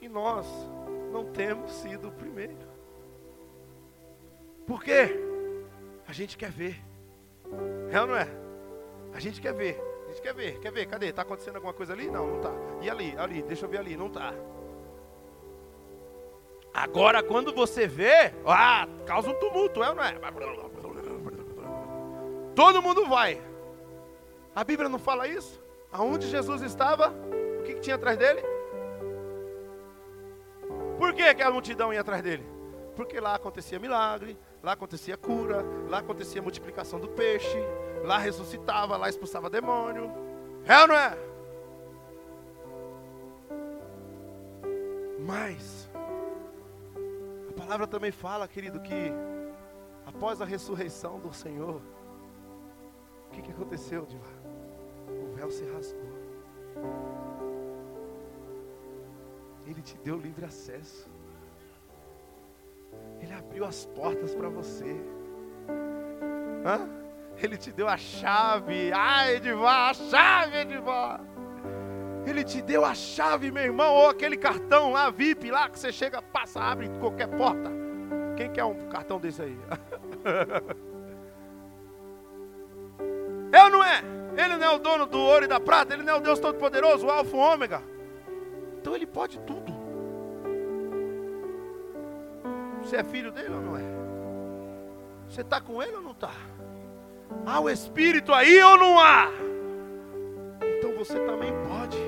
[0.00, 0.46] E nós
[1.12, 2.56] não temos sido o primeiro.
[4.66, 5.14] Por quê?
[6.08, 6.82] A gente quer ver.
[7.90, 8.26] É ou não é?
[9.12, 11.06] A gente quer ver gente quer ver, quer ver, cadê?
[11.08, 12.10] Está acontecendo alguma coisa ali?
[12.10, 12.50] Não, não está.
[12.80, 14.32] E ali, ali, deixa eu ver ali, não está.
[16.72, 20.14] Agora, quando você vê, ah, causa um tumulto, é ou não é?
[22.54, 23.40] Todo mundo vai.
[24.54, 25.62] A Bíblia não fala isso?
[25.92, 27.10] Aonde Jesus estava,
[27.60, 28.42] o que, que tinha atrás dele?
[30.98, 32.44] Por que, que a multidão ia atrás dele?
[32.94, 37.58] Porque lá acontecia milagre, lá acontecia cura, lá acontecia multiplicação do peixe,
[38.06, 40.10] lá ressuscitava, lá expulsava demônio.
[40.64, 41.18] É ou não é?
[45.26, 45.90] Mas,
[47.50, 49.12] a palavra também fala, querido, que
[50.06, 51.82] após a ressurreição do Senhor,
[53.26, 54.32] o que, que aconteceu de lá?
[55.08, 56.16] O véu se rasgou.
[59.66, 61.08] Ele te deu livre acesso.
[63.20, 64.96] Ele abriu as portas para você.
[66.64, 67.05] Hã?
[67.42, 68.92] Ele te deu a chave.
[68.92, 71.20] Ai, Edivar, a chave, Edivar.
[72.26, 75.92] Ele te deu a chave, meu irmão, ou aquele cartão lá, VIP, lá que você
[75.92, 77.70] chega, passa, abre qualquer porta.
[78.36, 79.56] Quem quer um cartão desse aí?
[83.62, 84.02] Ou não é?
[84.36, 86.38] Ele não é o dono do ouro e da prata, ele não é o Deus
[86.38, 87.82] Todo-Poderoso, o Alfa e o Ômega.
[88.78, 89.74] Então ele pode tudo.
[92.82, 93.82] Você é filho dele ou não é?
[95.28, 96.30] Você está com ele ou não está?
[97.44, 99.30] Há o Espírito aí ou não há?
[100.78, 101.98] Então você também pode.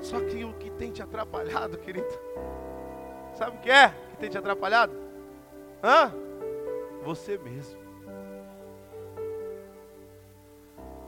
[0.00, 2.08] Só que o que tem te atrapalhado, querido?
[3.34, 4.92] Sabe o que é que tem te atrapalhado?
[5.82, 6.12] Hã?
[7.02, 7.80] Você mesmo.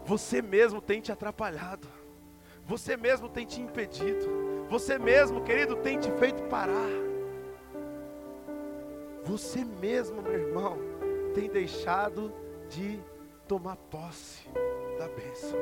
[0.05, 1.89] Você mesmo tem te atrapalhado.
[2.67, 4.67] Você mesmo tem te impedido.
[4.69, 6.89] Você mesmo, querido, tem te feito parar.
[9.25, 10.79] Você mesmo, meu irmão,
[11.35, 12.33] tem deixado
[12.73, 12.99] de
[13.47, 14.49] tomar posse
[14.99, 15.59] da bênção.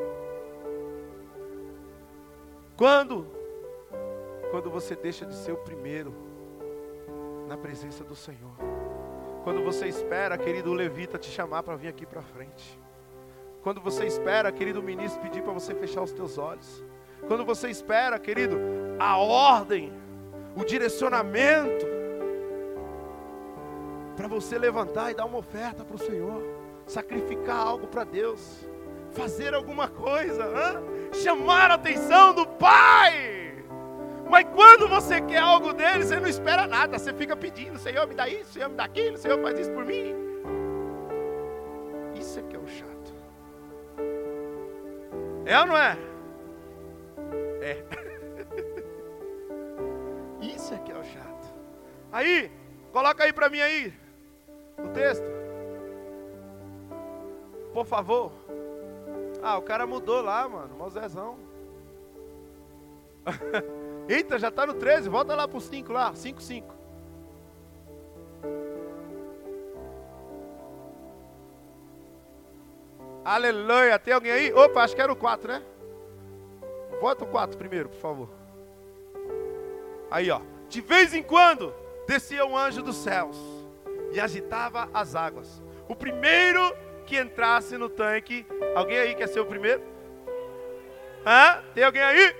[2.77, 3.27] Quando?
[4.51, 6.15] Quando você deixa de ser o primeiro
[7.49, 8.53] na presença do Senhor.
[9.43, 12.79] Quando você espera, querido, levita te chamar para vir aqui para frente.
[13.63, 16.85] Quando você espera, querido ministro, pedir para você fechar os teus olhos.
[17.27, 18.57] Quando você espera, querido,
[18.99, 19.93] a ordem,
[20.57, 21.87] o direcionamento,
[24.17, 26.43] para você levantar e dar uma oferta para o Senhor,
[26.91, 28.67] sacrificar algo para Deus,
[29.13, 31.11] fazer alguma coisa, hein?
[31.23, 33.65] chamar a atenção do Pai.
[34.29, 38.15] Mas quando você quer algo dele, você não espera nada, você fica pedindo: Senhor, me
[38.15, 40.15] dá isso, Senhor, me dá aquilo, Senhor, faz isso por mim.
[42.15, 43.15] Isso é que é o chato.
[45.47, 45.99] É ou não é?
[47.61, 47.85] É.
[50.41, 51.55] Isso é que é o chato.
[52.11, 52.51] Aí,
[52.93, 53.93] coloca aí para mim aí
[54.79, 55.40] o texto.
[57.73, 58.33] Por favor.
[59.43, 60.75] Ah, o cara mudou lá, mano.
[60.77, 61.37] Mosezão.
[64.09, 65.09] Eita, já está no 13.
[65.09, 66.15] Volta lá pro 5 lá.
[66.15, 66.75] 5, 5.
[73.25, 73.99] Aleluia.
[73.99, 74.53] Tem alguém aí?
[74.53, 75.63] Opa, acho que era o 4, né?
[77.01, 78.29] Bota o 4 primeiro, por favor.
[80.11, 80.41] Aí, ó.
[80.69, 81.73] De vez em quando
[82.07, 83.37] descia um anjo dos céus
[84.13, 85.63] e agitava as águas.
[85.89, 86.61] O primeiro
[87.11, 88.47] que entrasse no tanque.
[88.73, 89.83] Alguém aí quer ser o primeiro?
[91.27, 91.61] Hã?
[91.75, 92.37] Tem alguém aí?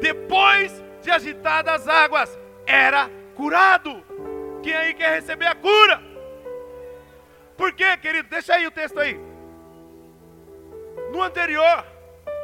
[0.00, 4.04] Depois de agitadas as águas, era curado.
[4.62, 6.00] Quem aí quer receber a cura?
[7.56, 8.28] Por quê, querido?
[8.28, 9.20] Deixa aí o texto aí.
[11.10, 11.84] No anterior,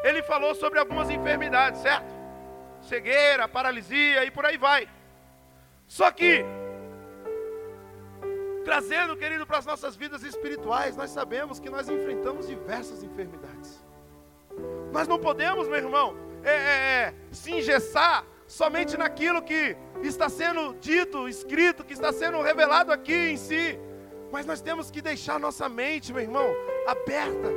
[0.03, 2.13] ele falou sobre algumas enfermidades, certo?
[2.83, 4.89] Cegueira, paralisia e por aí vai.
[5.87, 6.45] Só que,
[8.67, 13.81] trazendo, querido, para as nossas vidas espirituais, nós sabemos que nós enfrentamos diversas enfermidades.
[14.93, 20.75] Nós não podemos, meu irmão, é, é, é, se engessar somente naquilo que está sendo
[20.81, 23.79] dito, escrito, que está sendo revelado aqui em si.
[24.33, 26.53] Mas nós temos que deixar nossa mente, meu irmão,
[26.89, 27.49] aberta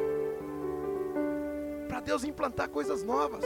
[1.88, 3.43] para Deus implantar coisas novas.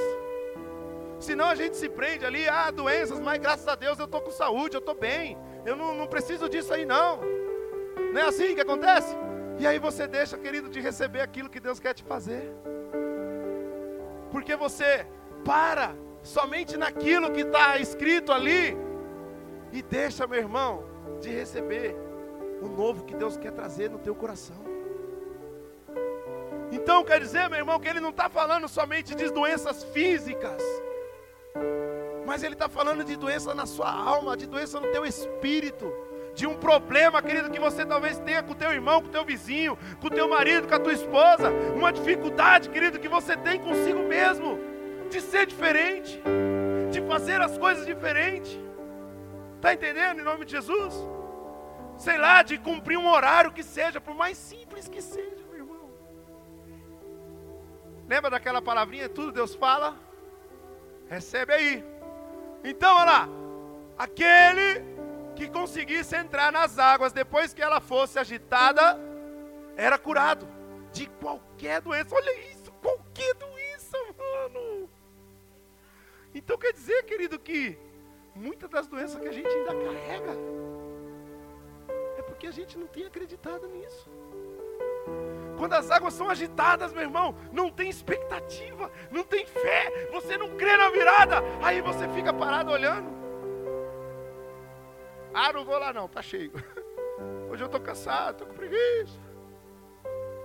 [1.17, 4.31] Senão a gente se prende ali, ah, doenças, mas graças a Deus eu estou com
[4.31, 7.42] saúde, eu estou bem, eu não, não preciso disso aí não.
[8.13, 9.15] Não é assim que acontece?
[9.57, 12.53] E aí você deixa, querido, de receber aquilo que Deus quer te fazer.
[14.31, 15.07] Porque você
[15.43, 18.77] para somente naquilo que está escrito ali
[19.71, 20.83] e deixa, meu irmão,
[21.19, 21.95] de receber
[22.61, 24.63] o novo que Deus quer trazer no teu coração.
[26.71, 30.61] Então quer dizer, meu irmão, que ele não está falando somente de doenças físicas,
[32.27, 35.91] mas ele está falando de doença na sua alma, de doença no teu espírito,
[36.35, 39.23] de um problema, querido, que você talvez tenha com o teu irmão, com o teu
[39.23, 43.59] vizinho, com o teu marido, com a tua esposa, uma dificuldade, querido, que você tem
[43.59, 44.59] consigo mesmo,
[45.09, 46.21] de ser diferente,
[46.91, 48.59] de fazer as coisas diferentes.
[49.57, 50.93] Está entendendo em nome de Jesus?
[51.97, 55.43] Sei lá, de cumprir um horário que seja, por mais simples que seja.
[58.07, 59.07] Lembra daquela palavrinha?
[59.07, 59.95] Tudo Deus fala?
[61.07, 61.85] Recebe aí.
[62.63, 63.29] Então, olha lá.
[63.97, 64.92] Aquele
[65.35, 68.99] que conseguisse entrar nas águas depois que ela fosse agitada,
[69.75, 70.47] era curado
[70.91, 72.15] de qualquer doença.
[72.15, 74.89] Olha isso, qualquer doença, mano.
[76.33, 77.77] Então quer dizer, querido, que
[78.35, 80.31] muitas das doenças que a gente ainda carrega
[82.17, 84.09] é porque a gente não tem acreditado nisso.
[85.57, 90.57] Quando as águas são agitadas, meu irmão, não tem expectativa, não tem fé, você não
[90.57, 93.22] crê na virada, aí você fica parado olhando.
[95.33, 96.51] Ah, não vou lá não, tá cheio.
[97.49, 99.19] Hoje eu tô cansado, tô com preguiça.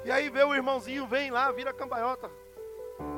[0.04, 2.30] E aí vê o irmãozinho, vem lá, vira cambalhota.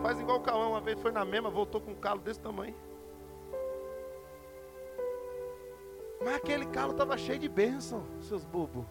[0.02, 2.74] Faz igual o Cauã, uma vez foi na mesma, voltou com um calo desse tamanho.
[6.22, 8.84] Mas aquele calo estava cheio de bênção, seus bobos.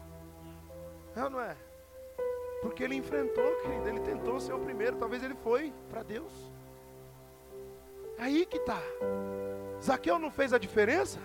[1.15, 1.55] É ou não é?
[2.61, 6.33] Porque ele enfrentou, querido, ele tentou ser o primeiro, talvez ele foi para Deus.
[8.17, 8.81] Aí que tá.
[9.81, 11.19] Zaqueu não fez a diferença?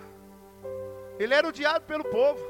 [1.19, 2.45] Ele era odiado pelo povo.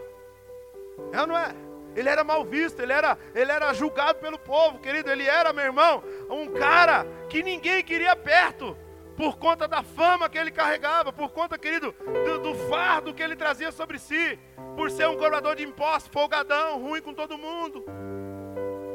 [1.11, 1.53] É ou não é?
[1.95, 5.09] Ele era mal visto, ele era, ele era julgado pelo povo, querido.
[5.09, 8.77] Ele era, meu irmão, um cara que ninguém queria perto,
[9.15, 11.95] por conta da fama que ele carregava, por conta, querido,
[12.25, 14.37] do, do fardo que ele trazia sobre si,
[14.75, 17.85] por ser um cobrador de impostos, folgadão, ruim com todo mundo.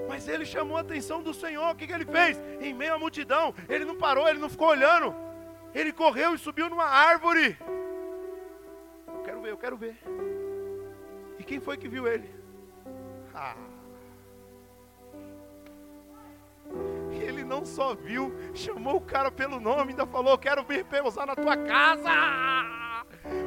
[0.07, 1.71] Mas ele chamou a atenção do Senhor.
[1.71, 2.39] O que, que ele fez?
[2.61, 5.15] Em meio à multidão, ele não parou, ele não ficou olhando.
[5.75, 7.57] Ele correu e subiu numa árvore.
[9.31, 9.97] Quero ver, eu quero ver.
[11.39, 12.29] E quem foi que viu ele?
[13.33, 13.55] Ah.
[17.13, 21.37] Ele não só viu, chamou o cara pelo nome, ainda falou: Quero vir repousar na
[21.37, 22.11] tua casa.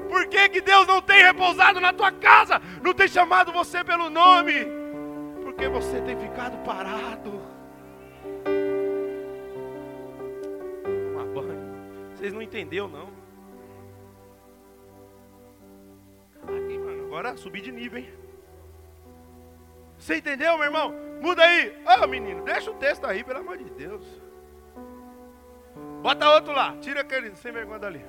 [0.07, 2.61] Por que, que Deus não tem repousado na tua casa?
[2.81, 4.65] Não tem chamado você pelo nome?
[5.43, 7.41] porque você tem ficado parado.
[10.85, 12.15] Tomar banho.
[12.15, 13.22] Vocês não entenderam, não.
[16.43, 18.13] Aqui, mano, agora subir de nível, hein?
[19.97, 20.93] Você entendeu, meu irmão?
[21.21, 21.69] Muda aí.
[21.85, 24.03] Ô, oh, menino, deixa o texto aí, pelo amor de Deus.
[26.01, 26.75] Bota outro lá.
[26.81, 28.05] Tira aquele sem vergonha dali.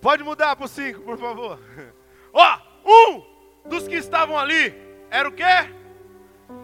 [0.00, 1.60] Pode mudar para o 5, por favor.
[2.32, 4.74] Ó, oh, um dos que estavam ali
[5.10, 5.44] era o quê?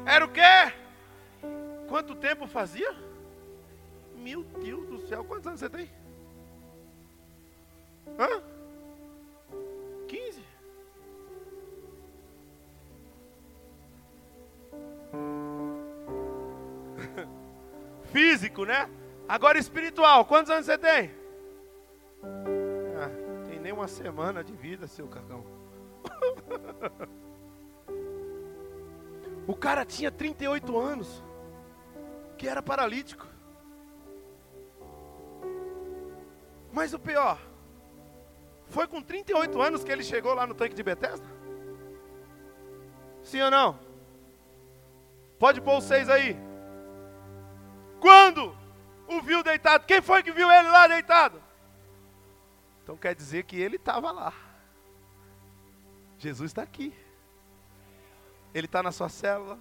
[0.05, 0.73] Era o quê?
[1.89, 2.95] Quanto tempo fazia?
[4.17, 5.91] Meu Deus do céu, quantos anos você tem?
[8.19, 8.43] Hã?
[18.13, 18.89] Físico, né?
[19.27, 21.11] Agora espiritual, quantos anos você tem?
[22.97, 23.11] Ah,
[23.49, 25.45] tem nem uma semana de vida, seu cagão.
[29.47, 31.23] O cara tinha 38 anos,
[32.39, 33.27] que era paralítico.
[36.73, 37.39] Mas o pior,
[38.69, 41.27] foi com 38 anos que ele chegou lá no tanque de Betesda?
[43.23, 43.79] Sim ou não?
[45.39, 46.37] Pode pôr os seis aí.
[48.03, 48.53] Quando
[49.07, 49.87] o viu deitado?
[49.87, 51.41] Quem foi que viu ele lá deitado?
[52.83, 54.33] Então quer dizer que ele estava lá.
[56.19, 56.93] Jesus está aqui.
[58.53, 59.57] Ele está na sua célula,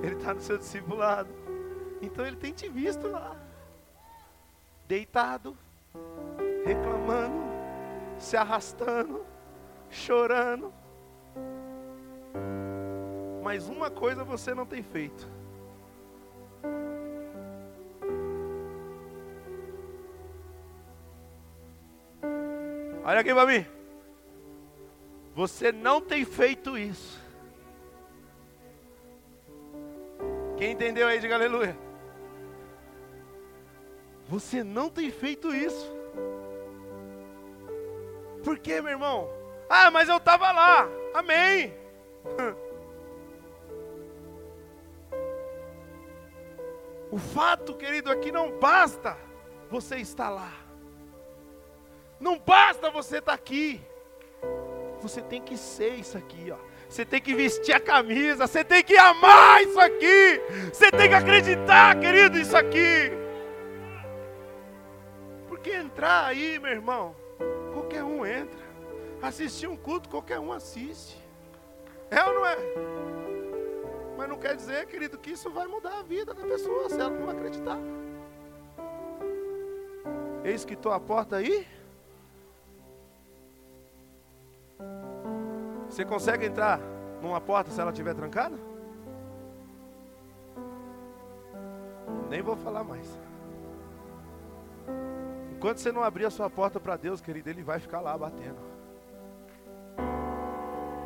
[0.00, 1.28] Ele está no seu discipulado.
[2.00, 3.36] Então Ele tem te visto lá,
[4.86, 5.56] deitado,
[6.64, 7.42] reclamando,
[8.16, 9.26] se arrastando,
[9.90, 10.72] chorando.
[13.42, 15.35] Mas uma coisa você não tem feito.
[23.06, 23.64] Olha aqui para mim.
[25.32, 27.22] Você não tem feito isso.
[30.56, 31.78] Quem entendeu aí, diga aleluia.
[34.28, 35.88] Você não tem feito isso.
[38.42, 39.30] Por quê, meu irmão?
[39.70, 40.88] Ah, mas eu estava lá.
[41.14, 41.72] Amém.
[47.08, 49.16] O fato, querido, aqui não basta
[49.70, 50.65] você estar lá.
[52.18, 53.80] Não basta você estar aqui.
[55.00, 56.56] Você tem que ser isso aqui, ó.
[56.88, 60.40] Você tem que vestir a camisa, você tem que amar isso aqui,
[60.72, 63.10] você tem que acreditar, querido, isso aqui.
[65.48, 67.14] Porque entrar aí, meu irmão,
[67.72, 68.64] qualquer um entra.
[69.20, 71.20] Assistir um culto, qualquer um assiste.
[72.10, 72.56] É ou não é?
[74.16, 77.10] Mas não quer dizer, querido, que isso vai mudar a vida da pessoa se ela
[77.10, 77.78] não acreditar.
[80.44, 81.66] Eis que à porta aí.
[85.88, 86.78] Você consegue entrar
[87.22, 88.56] numa porta se ela estiver trancada?
[92.28, 93.18] Nem vou falar mais.
[95.56, 98.58] Enquanto você não abrir a sua porta para Deus, querido, Ele vai ficar lá batendo.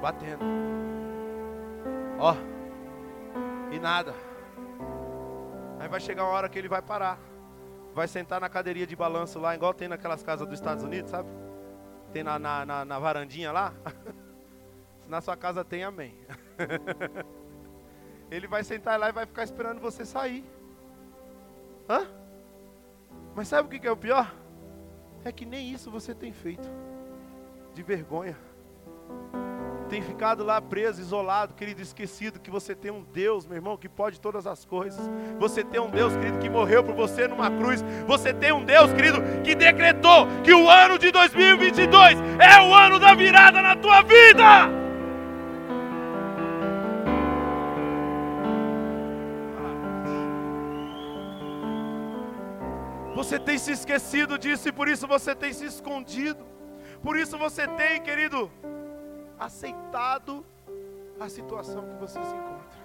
[0.01, 0.45] Batendo.
[2.19, 2.35] Ó.
[3.71, 4.15] E nada.
[5.79, 7.19] Aí vai chegar uma hora que Ele vai parar.
[7.95, 11.29] Vai sentar na cadeirinha de balanço lá, igual tem naquelas casas dos Estados Unidos, sabe?
[12.13, 13.73] Tem na, na, na, na varandinha lá.
[15.03, 16.15] Se na sua casa tem, amém.
[18.31, 20.45] Ele vai sentar lá e vai ficar esperando você sair.
[21.89, 22.07] Hã?
[23.35, 24.33] Mas sabe o que é o pior?
[25.25, 26.69] É que nem isso você tem feito.
[27.75, 28.37] De vergonha.
[29.91, 33.89] Tem ficado lá preso, isolado, querido, esquecido que você tem um Deus, meu irmão, que
[33.89, 35.11] pode todas as coisas.
[35.41, 37.83] Você tem um Deus, querido, que morreu por você numa cruz.
[38.07, 43.01] Você tem um Deus, querido, que decretou que o ano de 2022 é o ano
[43.01, 44.71] da virada na tua vida.
[53.17, 56.47] Você tem se esquecido disso e por isso você tem se escondido.
[57.03, 58.51] Por isso você tem, querido,
[59.41, 60.45] aceitado
[61.19, 62.81] a situação que você se encontra.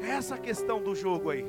[0.00, 1.46] É essa questão do jogo aí.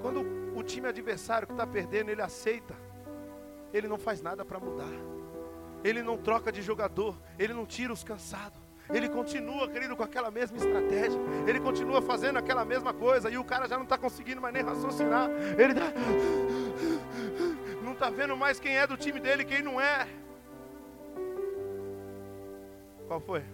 [0.00, 0.20] Quando
[0.56, 2.74] o time adversário que está perdendo, ele aceita,
[3.72, 4.88] ele não faz nada para mudar.
[5.84, 8.58] Ele não troca de jogador, ele não tira os cansados.
[8.88, 11.18] Ele continua, querido, com aquela mesma estratégia.
[11.46, 13.28] Ele continua fazendo aquela mesma coisa.
[13.28, 15.28] E o cara já não está conseguindo mais nem raciocinar.
[15.58, 15.92] Ele tá...
[17.82, 20.06] não está vendo mais quem é do time dele e quem não é.
[23.06, 23.44] Qual foi?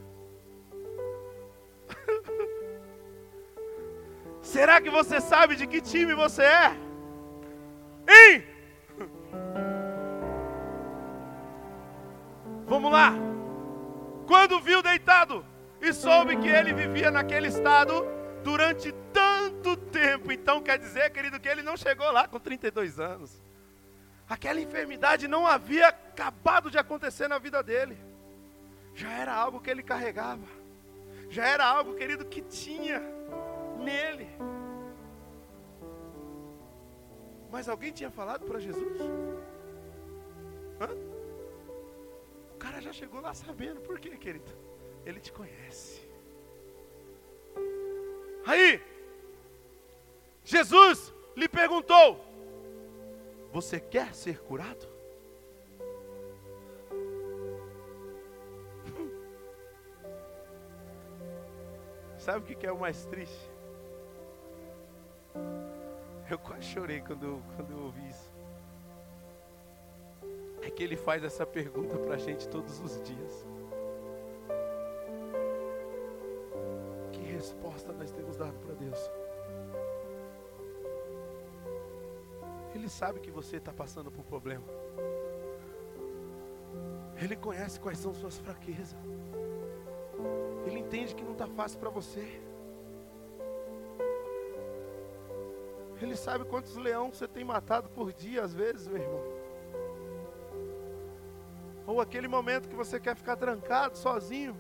[4.43, 6.77] Será que você sabe de que time você é?
[8.09, 8.47] Hein?
[12.67, 13.13] Vamos lá.
[14.27, 15.47] Quando viu deitado
[15.81, 18.07] e soube que ele vivia naquele estado
[18.43, 23.39] durante tanto tempo, então quer dizer, querido, que ele não chegou lá com 32 anos.
[24.29, 28.12] Aquela enfermidade não havia acabado de acontecer na vida dele.
[28.95, 30.47] Já era algo que ele carregava.
[31.31, 33.01] Já era algo, querido, que tinha
[33.79, 34.29] nele.
[37.51, 39.01] Mas alguém tinha falado para Jesus?
[40.81, 41.13] Hã?
[42.63, 43.81] cara já chegou lá sabendo.
[43.81, 44.51] Por quê, querido?
[45.05, 46.01] Ele te conhece.
[48.47, 48.81] Aí,
[50.45, 52.25] Jesus lhe perguntou:
[53.53, 54.92] Você quer ser curado?
[62.25, 63.51] Sabe o que é o mais triste?
[66.31, 68.33] Eu quase chorei quando, quando eu ouvi isso
[70.63, 73.45] é que Ele faz essa pergunta para a gente todos os dias.
[77.11, 79.11] Que resposta nós temos dado para Deus?
[82.73, 84.65] Ele sabe que você está passando por problema.
[87.21, 88.97] Ele conhece quais são suas fraquezas.
[90.67, 92.41] Ele entende que não está fácil para você.
[96.01, 99.23] Ele sabe quantos leões você tem matado por dia, às vezes, meu irmão.
[101.87, 104.57] Ou aquele momento que você quer ficar trancado, sozinho.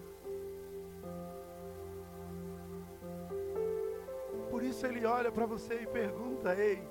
[4.50, 6.82] Por isso ele olha para você e pergunta: Ei,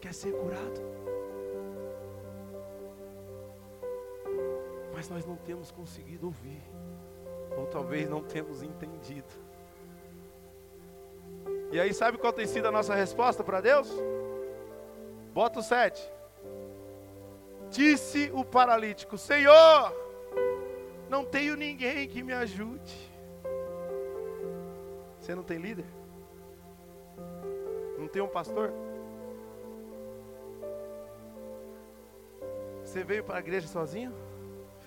[0.00, 0.80] quer ser curado?
[4.94, 6.62] Mas nós não temos conseguido ouvir,
[7.60, 9.28] ou talvez não temos entendido.
[11.70, 13.88] E aí, sabe qual tem sido a nossa resposta para Deus?
[15.32, 16.02] Bota o 7.
[17.70, 19.94] Disse o paralítico: Senhor,
[21.08, 23.10] não tenho ninguém que me ajude.
[25.20, 25.84] Você não tem líder?
[27.98, 28.72] Não tem um pastor?
[32.84, 34.12] Você veio para a igreja sozinho?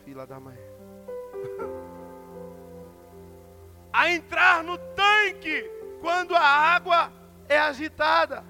[0.04, 0.58] Fila da mãe.
[3.94, 5.70] a entrar no tanque
[6.02, 7.14] quando a água
[7.48, 8.44] é agitada.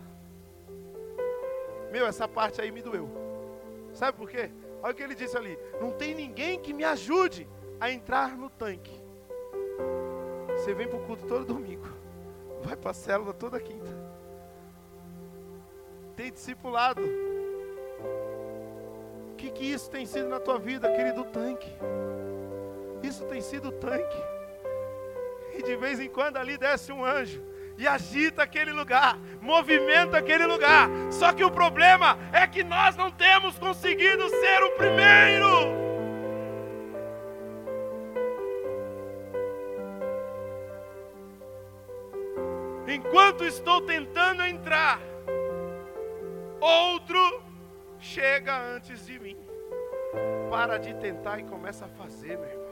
[1.92, 3.08] Meu, essa parte aí me doeu.
[3.94, 4.50] Sabe por quê?
[4.82, 7.48] Olha o que ele disse ali: não tem ninguém que me ajude
[7.80, 9.00] a entrar no tanque.
[10.56, 11.88] Você vem para o culto todo domingo,
[12.64, 13.92] vai para a célula toda quinta,
[16.16, 17.02] tem discipulado.
[19.32, 21.26] O que, que isso tem sido na tua vida, querido?
[21.26, 21.70] tanque.
[23.04, 24.33] Isso tem sido tanque.
[25.64, 27.42] E de vez em quando ali desce um anjo
[27.78, 30.90] e agita aquele lugar, movimenta aquele lugar.
[31.12, 35.84] Só que o problema é que nós não temos conseguido ser o primeiro.
[42.94, 45.00] enquanto estou tentando entrar,
[46.60, 47.44] outro
[48.00, 49.38] chega antes de mim.
[50.50, 52.63] Para de tentar e começa a fazer, meu irmão.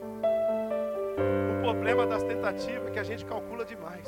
[1.62, 4.08] Problema das tentativas é que a gente calcula demais.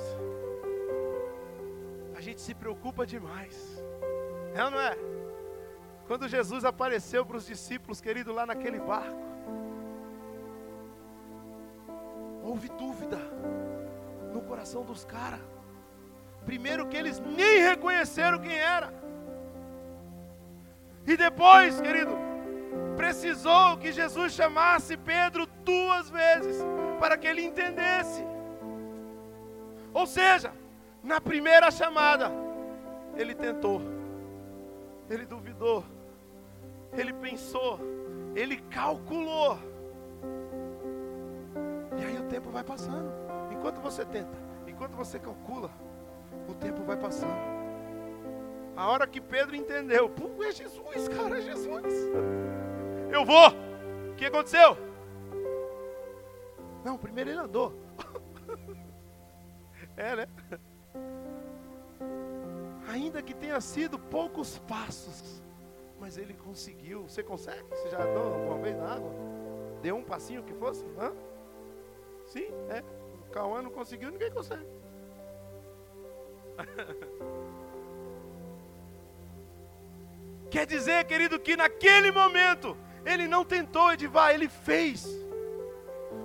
[2.15, 3.55] A gente se preocupa demais.
[4.55, 4.97] É ou não é?
[6.07, 9.21] Quando Jesus apareceu para os discípulos, querido, lá naquele barco,
[12.43, 13.17] houve dúvida
[14.33, 15.39] no coração dos caras.
[16.45, 18.91] Primeiro que eles nem reconheceram quem era.
[21.05, 22.17] E depois, querido,
[22.97, 26.63] precisou que Jesus chamasse Pedro duas vezes
[26.99, 28.23] para que ele entendesse.
[29.93, 30.51] Ou seja,
[31.03, 32.31] na primeira chamada,
[33.15, 33.81] ele tentou,
[35.09, 35.83] ele duvidou,
[36.97, 37.79] ele pensou,
[38.35, 39.57] ele calculou.
[41.99, 43.11] E aí o tempo vai passando.
[43.51, 44.37] Enquanto você tenta,
[44.67, 45.69] enquanto você calcula,
[46.47, 47.53] o tempo vai passando.
[48.75, 51.93] A hora que Pedro entendeu, Pô, é Jesus, cara, é Jesus.
[53.11, 53.49] Eu vou.
[54.11, 54.75] O que aconteceu?
[56.83, 57.73] Não, primeiro ele andou.
[59.95, 60.27] é, né?
[62.89, 65.41] Ainda que tenha sido poucos passos,
[65.99, 67.03] mas ele conseguiu.
[67.03, 67.63] Você consegue?
[67.69, 69.11] Você já andou alguma vez na água?
[69.81, 70.85] Deu um passinho que fosse?
[70.99, 71.13] Hã?
[72.27, 72.83] Sim, é.
[73.13, 74.65] O Cauã não conseguiu, ninguém consegue.
[80.51, 85.22] Quer dizer, querido, que naquele momento ele não tentou Edivar, ele fez.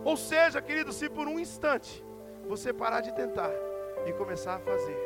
[0.04, 2.04] Ou seja, querido, se por um instante
[2.46, 3.50] você parar de tentar
[4.06, 4.96] e começar a fazer,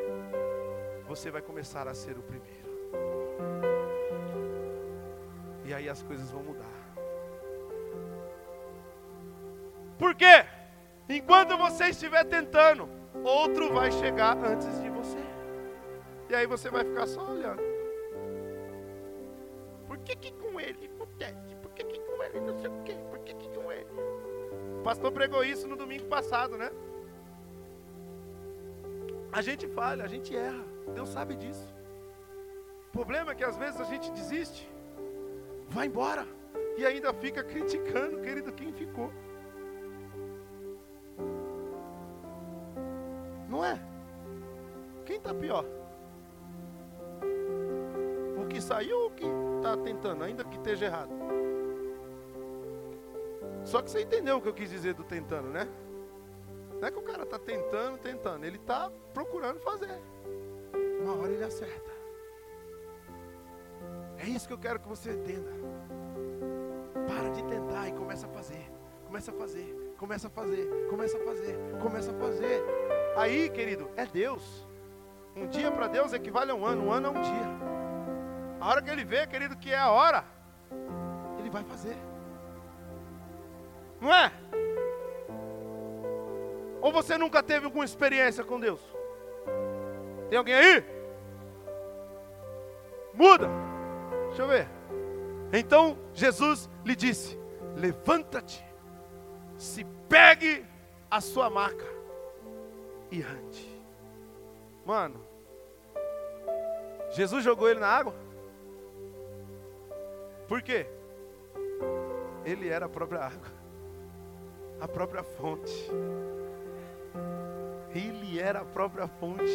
[1.07, 2.73] você vai começar a ser o primeiro.
[5.65, 6.65] E aí as coisas vão mudar.
[9.97, 10.45] Por quê?
[11.07, 12.89] Enquanto você estiver tentando,
[13.23, 15.19] outro vai chegar antes de você.
[16.29, 17.61] E aí você vai ficar só olhando.
[19.87, 21.55] Por que, que com ele acontece?
[21.61, 22.97] Por que, que com ele não sei o quê?
[24.83, 26.69] O pastor pregou isso no domingo passado, né?
[29.31, 30.61] A gente falha, a gente erra.
[30.93, 31.73] Deus sabe disso.
[32.89, 34.69] O problema é que às vezes a gente desiste,
[35.69, 36.27] vai embora
[36.77, 39.09] e ainda fica criticando, querido, quem ficou.
[43.47, 43.79] Não é?
[45.05, 45.63] Quem está pior?
[48.37, 49.25] O que saiu ou o que
[49.59, 51.22] está tentando, ainda que esteja errado?
[53.65, 55.67] Só que você entendeu o que eu quis dizer do tentando, né?
[56.79, 60.01] Não é que o cara está tentando, tentando, ele está procurando fazer.
[61.01, 61.91] Uma hora ele acerta.
[64.17, 65.51] É isso que eu quero que você entenda.
[67.07, 68.69] Para de tentar e começa a fazer.
[69.05, 72.63] Começa a fazer, começa a fazer, começa a fazer, começa a fazer.
[73.15, 74.67] Aí, querido, é Deus.
[75.35, 77.47] Um dia para Deus equivale a um ano, um ano a um dia.
[78.59, 80.25] A hora que ele vê, querido, que é a hora,
[81.37, 81.95] ele vai fazer.
[84.03, 84.29] Não é?
[86.81, 88.81] Ou você nunca teve alguma experiência com Deus?
[90.29, 90.83] Tem alguém aí?
[93.13, 93.47] Muda.
[94.27, 94.67] Deixa eu ver.
[95.53, 97.39] Então Jesus lhe disse:
[97.77, 98.65] Levanta-te,
[99.57, 100.65] se pegue
[101.09, 101.85] a sua maca
[103.09, 103.81] e ande.
[104.85, 105.25] Mano,
[107.11, 108.13] Jesus jogou ele na água?
[110.49, 110.87] Por quê?
[112.43, 113.62] Ele era a própria água,
[114.79, 115.91] a própria fonte.
[117.93, 119.51] Ele era a própria fonte.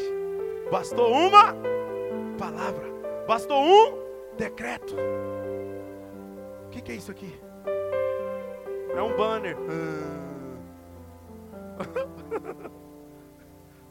[0.71, 1.55] Bastou uma
[2.39, 2.87] palavra,
[3.27, 3.99] bastou um
[4.37, 4.95] decreto.
[6.67, 7.37] O que, que, é isso aqui?
[8.95, 9.57] É um banner.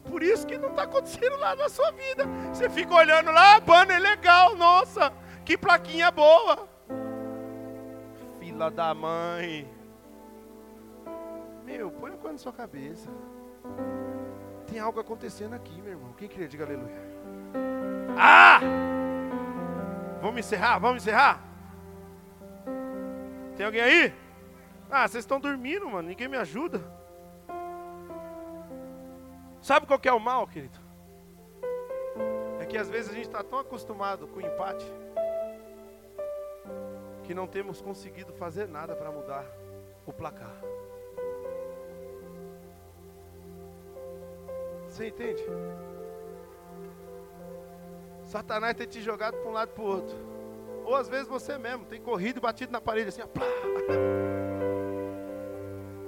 [0.08, 2.24] Por isso que não está acontecendo lá na sua vida.
[2.52, 5.12] Você fica olhando lá, banner legal, nossa,
[5.44, 6.66] que plaquinha boa.
[8.38, 9.68] Fila da mãe.
[11.68, 13.10] Meu, põe a coisa na sua cabeça.
[14.66, 16.14] Tem algo acontecendo aqui, meu irmão.
[16.14, 16.96] Quem queria diga aleluia?
[18.18, 18.58] Ah!
[20.22, 20.78] Vamos encerrar?
[20.78, 21.44] Vamos encerrar?
[23.54, 24.14] Tem alguém aí?
[24.90, 26.08] Ah, vocês estão dormindo, mano.
[26.08, 26.80] Ninguém me ajuda.
[29.60, 30.78] Sabe qual que é o mal, querido?
[32.60, 34.86] É que às vezes a gente está tão acostumado com o empate
[37.24, 39.44] que não temos conseguido fazer nada para mudar
[40.06, 40.77] o placar.
[44.98, 45.40] Você entende?
[48.24, 50.16] Satanás tem te jogado para um lado e para o outro.
[50.84, 53.46] Ou às vezes você mesmo tem corrido e batido na parede assim, ó, plá.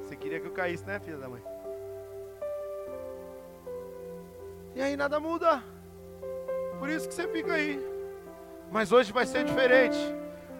[0.02, 1.40] Você queria que eu caísse, né, filha da mãe?
[4.74, 5.62] E aí nada muda.
[6.80, 7.80] Por isso que você fica aí.
[8.72, 9.98] Mas hoje vai ser diferente.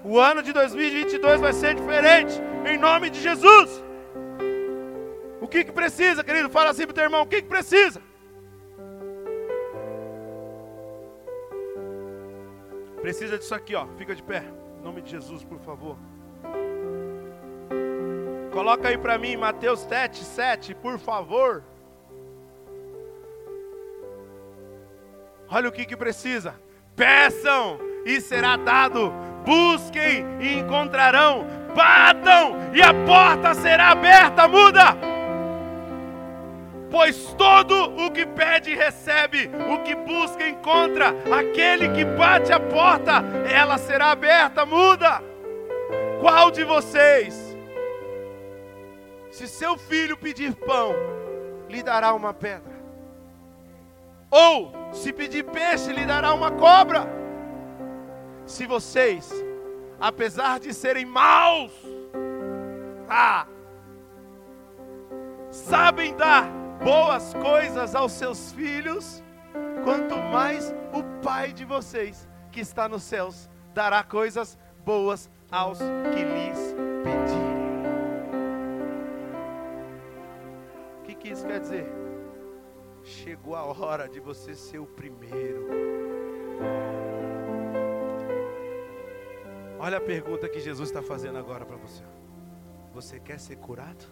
[0.04, 2.40] O ano de 2022 vai ser diferente.
[2.64, 3.82] Em nome de Jesus.
[5.40, 6.48] O que, que precisa, querido?
[6.48, 8.00] Fala assim pro teu irmão: o que, que precisa?
[13.00, 13.86] Precisa disso aqui, ó.
[13.96, 14.44] Fica de pé.
[14.78, 15.96] Em nome de Jesus, por favor.
[18.52, 21.62] Coloca aí para mim Mateus 7, 7, por favor.
[25.48, 26.54] Olha o que, que precisa.
[26.94, 29.12] Peçam e será dado.
[29.44, 31.46] Busquem e encontrarão.
[31.74, 34.46] Batam e a porta será aberta.
[34.46, 35.09] Muda.
[36.90, 43.22] Pois todo o que pede recebe, o que busca encontra, aquele que bate a porta,
[43.48, 44.66] ela será aberta.
[44.66, 45.22] Muda.
[46.20, 47.56] Qual de vocês?
[49.30, 50.92] Se seu filho pedir pão,
[51.68, 52.80] lhe dará uma pedra.
[54.28, 57.06] Ou, se pedir peixe, lhe dará uma cobra.
[58.44, 59.32] Se vocês,
[60.00, 61.72] apesar de serem maus,
[63.08, 63.46] ah,
[65.50, 69.22] sabem dar boas coisas aos seus filhos,
[69.84, 76.24] quanto mais o Pai de vocês, que está nos céus, dará coisas boas aos que
[76.24, 76.74] lhes
[77.04, 77.60] pedirem.
[80.98, 81.86] O que, que isso quer dizer?
[83.02, 85.68] Chegou a hora de você ser o primeiro.
[89.78, 92.04] Olha a pergunta que Jesus está fazendo agora para você.
[92.92, 94.04] Você quer ser curado?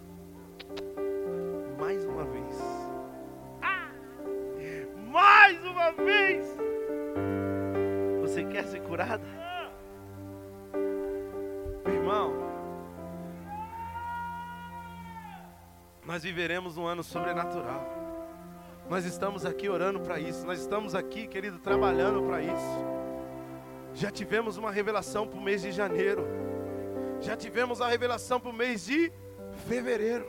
[1.89, 2.55] Mais uma vez.
[5.11, 6.47] Mais uma vez.
[8.21, 9.25] Você quer ser curado?
[11.87, 12.35] Irmão,
[16.05, 17.83] nós viveremos um ano sobrenatural.
[18.91, 22.85] Nós estamos aqui orando para isso, nós estamos aqui, querido, trabalhando para isso.
[23.95, 26.27] Já tivemos uma revelação para o mês de janeiro,
[27.19, 29.11] já tivemos a revelação para o mês de
[29.67, 30.27] fevereiro,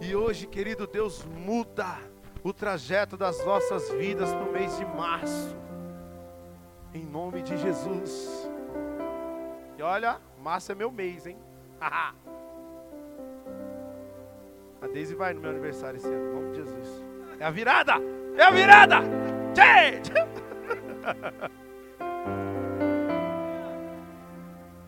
[0.00, 1.98] e hoje, querido, Deus muda
[2.42, 5.56] o trajeto das nossas vidas para o mês de março,
[6.94, 8.48] em nome de Jesus.
[9.76, 11.38] E olha, março é meu mês, hein?
[14.80, 17.04] A Deise vai no meu aniversário esse ano, em nome de Jesus.
[17.40, 17.94] É a virada!
[18.36, 19.00] É a virada!
[19.52, 20.00] Tchê!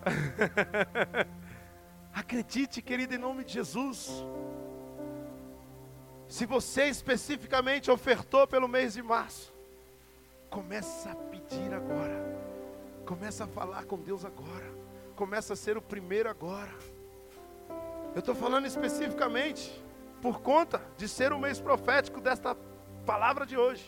[2.14, 4.24] Acredite, querido, em nome de Jesus.
[6.30, 9.52] Se você especificamente ofertou pelo mês de março,
[10.48, 12.38] começa a pedir agora.
[13.04, 14.72] Começa a falar com Deus agora.
[15.16, 16.70] Começa a ser o primeiro agora.
[18.14, 19.82] Eu estou falando especificamente
[20.22, 22.56] por conta de ser o mês profético desta
[23.04, 23.84] palavra de hoje.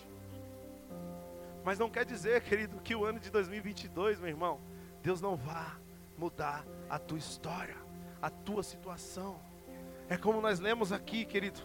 [1.65, 4.59] Mas não quer dizer, querido, que o ano de 2022, meu irmão,
[5.01, 5.77] Deus não vá
[6.19, 7.77] mudar a tua história,
[8.21, 9.39] a tua situação.
[10.09, 11.61] É como nós lemos aqui, querido.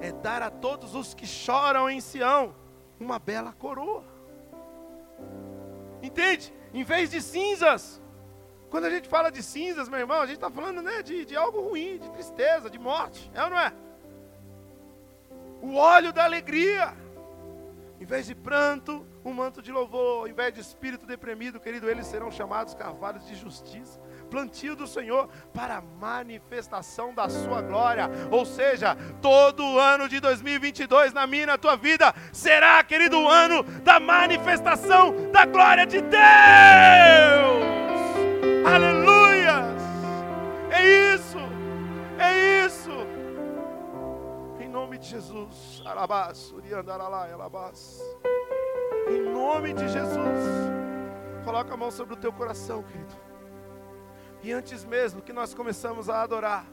[0.00, 2.54] É dar a todos os que choram em Sião
[2.98, 4.04] uma bela coroa.
[6.02, 6.52] Entende?
[6.72, 8.00] Em vez de cinzas,
[8.70, 11.36] quando a gente fala de cinzas, meu irmão, a gente está falando né, de, de
[11.36, 13.72] algo ruim, de tristeza, de morte, é ou não é?
[15.62, 16.94] O óleo da alegria,
[18.00, 22.06] em vez de pranto, um manto de louvor, em vez de espírito deprimido, querido, eles
[22.06, 23.98] serão chamados carvalhos de justiça
[24.34, 28.10] plantio do Senhor para a manifestação da sua glória.
[28.32, 33.28] Ou seja, todo ano de 2022 na minha e na tua vida será, querido, o
[33.28, 36.24] ano da manifestação da glória de Deus.
[38.66, 39.80] Aleluias!
[40.72, 41.38] É isso!
[42.18, 42.90] É isso!
[44.58, 45.80] Em nome de Jesus.
[49.08, 50.74] Em nome de Jesus.
[51.44, 53.23] Coloca a mão sobre o teu coração, querido.
[54.44, 56.66] E antes mesmo que nós começamos a adorar,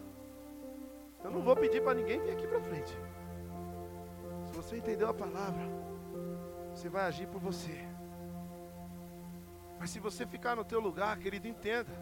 [1.23, 2.93] eu não vou pedir para ninguém vir aqui para frente.
[4.45, 5.63] Se você entendeu a palavra,
[6.75, 7.87] você vai agir por você.
[9.79, 11.93] Mas se você ficar no teu lugar, querido, entenda.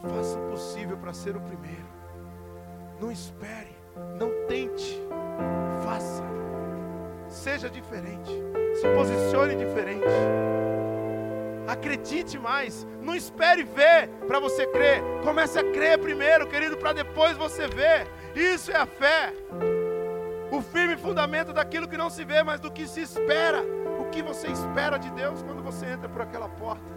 [0.00, 1.86] Faça o possível para ser o primeiro.
[2.98, 3.76] Não espere,
[4.18, 4.98] não tente,
[5.84, 6.24] faça.
[7.28, 8.30] Seja diferente,
[8.80, 10.06] se posicione diferente.
[11.66, 15.02] Acredite mais, não espere ver para você crer.
[15.22, 18.06] Comece a crer primeiro, querido, para depois você ver.
[18.34, 19.32] Isso é a fé.
[20.50, 23.62] O firme fundamento daquilo que não se vê, mas do que se espera
[23.98, 26.94] o que você espera de Deus quando você entra por aquela porta.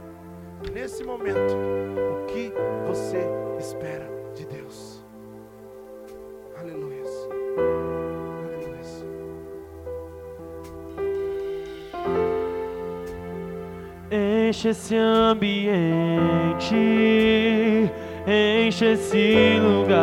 [0.74, 2.52] Nesse momento, o que
[2.86, 3.26] você
[3.58, 5.04] espera de Deus?
[6.58, 7.00] Aleluia.
[14.12, 16.74] Enche esse ambiente,
[18.26, 20.00] enche esse lugar.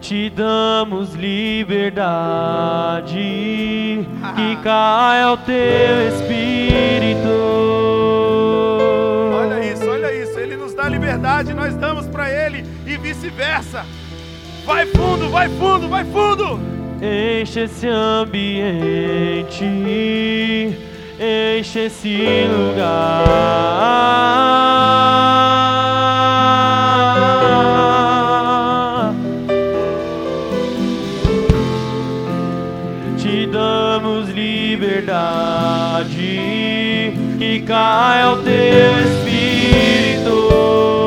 [0.00, 2.06] Te damos liberdade,
[4.36, 7.28] que caia o teu espírito.
[9.34, 10.38] Olha isso, olha isso.
[10.38, 13.84] Ele nos dá liberdade, nós damos para Ele e vice-versa.
[14.64, 16.60] Vai fundo, vai fundo, vai fundo.
[17.00, 19.64] Enche esse ambiente,
[21.18, 23.24] enche esse lugar.
[33.16, 36.04] Te damos liberdade,
[37.38, 40.99] que caia o teu espírito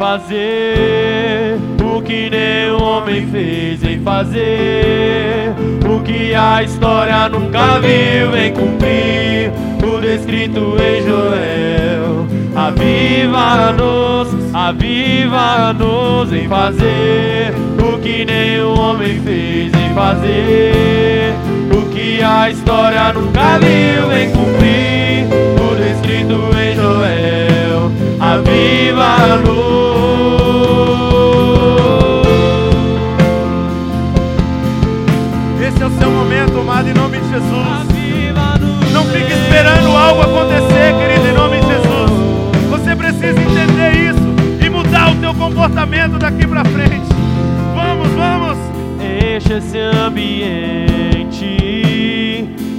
[0.00, 5.52] fazer o que nenhum homem fez, vem fazer
[5.86, 9.52] o que a história nunca viu, vem cumprir
[9.84, 12.26] o descrito em Joel.
[12.56, 21.34] Aviva-nos, aviva-nos em fazer o que nenhum homem fez, em fazer
[21.76, 25.26] o que a história nunca viu, vem cumprir
[25.60, 27.92] o descrito em Joel.
[28.18, 29.89] Aviva-nos.
[36.10, 37.68] Esse o seu momento, amado, em nome de Jesus.
[38.92, 42.10] Não fique esperando algo acontecer, querido, em nome de Jesus.
[42.68, 47.06] Você precisa entender isso e mudar o teu comportamento daqui para frente.
[47.74, 48.58] Vamos, vamos.
[49.00, 51.44] Enche esse ambiente,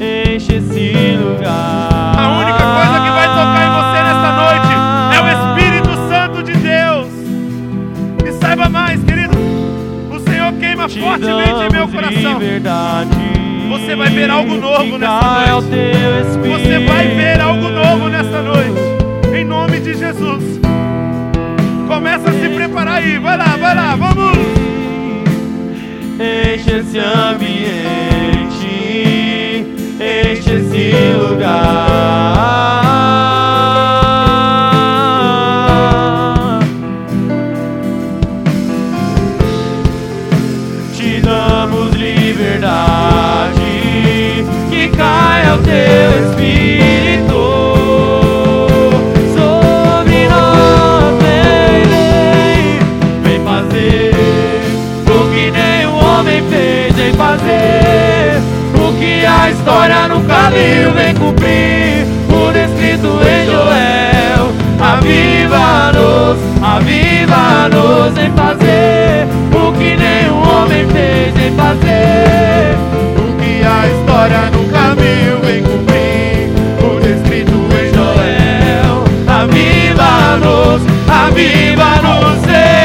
[0.02, 2.16] enche esse lugar.
[2.18, 4.71] A única coisa que vai tocar em você nesta noite
[10.62, 12.40] queima Te fortemente em meu coração.
[13.70, 16.50] Você vai ver algo novo nessa noite.
[16.50, 18.80] Você vai ver algo novo nesta noite.
[19.36, 20.60] Em nome de Jesus.
[21.88, 23.18] Começa a se preparar aí.
[23.18, 24.38] Vai lá, vai lá, vamos.
[26.20, 27.56] Enche esse ambiente,
[30.00, 32.91] enche esse lugar.
[59.52, 64.52] História nunca viu, vem cumprir o descrito em Joel.
[64.80, 72.76] Aviva-nos, aviva-nos em fazer o que nenhum homem fez, em fazer
[73.18, 76.50] O que a história nunca viu, vem cumprir.
[76.82, 79.04] O descrito em Joel.
[79.28, 82.81] Aviva-nos, aviva-nos, Senhor.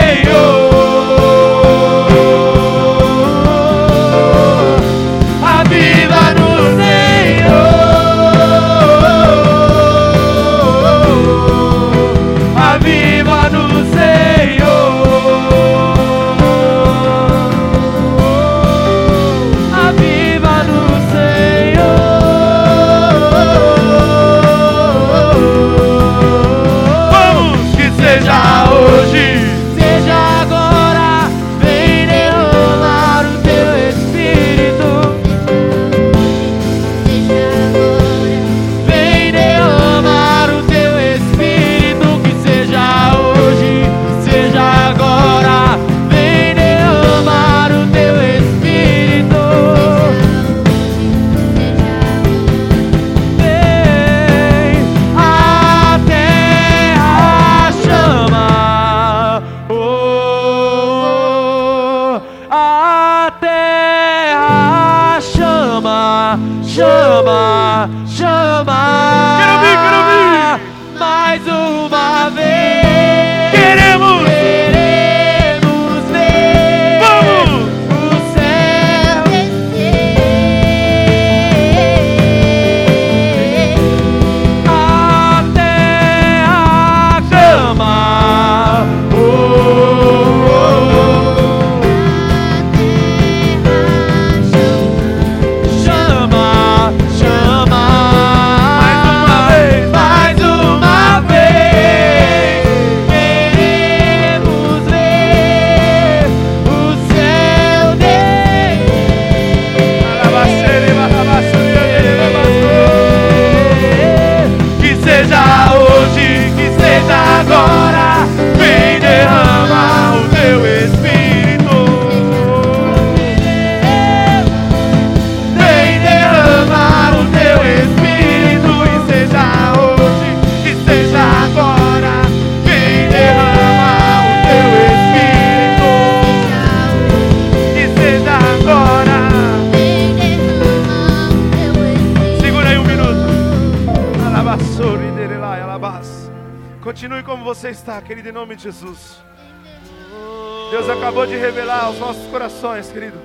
[152.93, 153.21] Querido,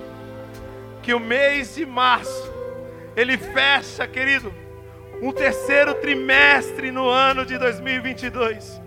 [1.01, 2.53] que o mês de março,
[3.15, 4.53] ele fecha, querido,
[5.21, 8.79] um terceiro trimestre no ano de 2022.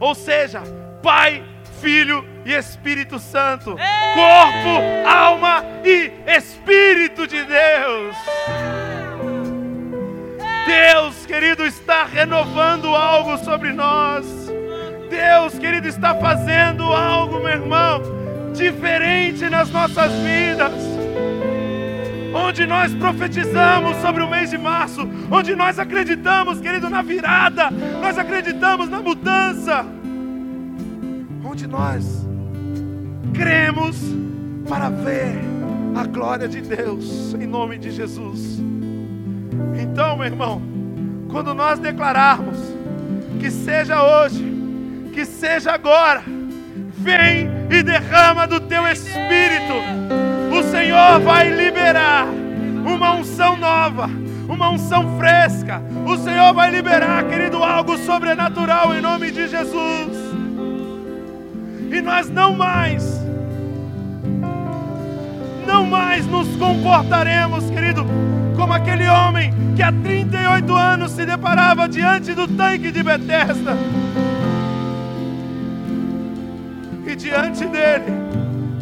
[0.00, 0.62] Ou seja,
[1.02, 1.44] Pai,
[1.80, 3.76] Filho e Espírito Santo,
[4.14, 8.16] corpo, alma e Espírito de Deus.
[10.66, 14.26] Deus, querido, está renovando algo sobre nós.
[15.08, 18.15] Deus, querido, está fazendo algo, meu irmão,
[18.56, 20.72] diferente nas nossas vidas.
[22.34, 28.18] Onde nós profetizamos sobre o mês de março, onde nós acreditamos, querido, na virada, nós
[28.18, 29.86] acreditamos na mudança,
[31.44, 32.26] onde nós
[33.32, 33.96] cremos
[34.68, 35.38] para ver
[35.94, 38.60] a glória de Deus, em nome de Jesus.
[39.80, 40.60] Então, meu irmão,
[41.30, 42.58] quando nós declararmos
[43.40, 44.44] que seja hoje,
[45.12, 46.22] que seja agora,
[46.98, 49.74] vem e derrama do teu espírito.
[50.52, 54.08] O Senhor vai liberar uma unção nova,
[54.48, 55.82] uma unção fresca.
[56.06, 60.26] O Senhor vai liberar, querido, algo sobrenatural em nome de Jesus.
[61.90, 63.20] E nós não mais,
[65.66, 68.06] não mais nos comportaremos, querido,
[68.56, 73.76] como aquele homem que há 38 anos se deparava diante do tanque de Betesda.
[77.16, 78.04] Diante dele,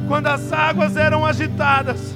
[0.09, 2.15] quando as águas eram agitadas,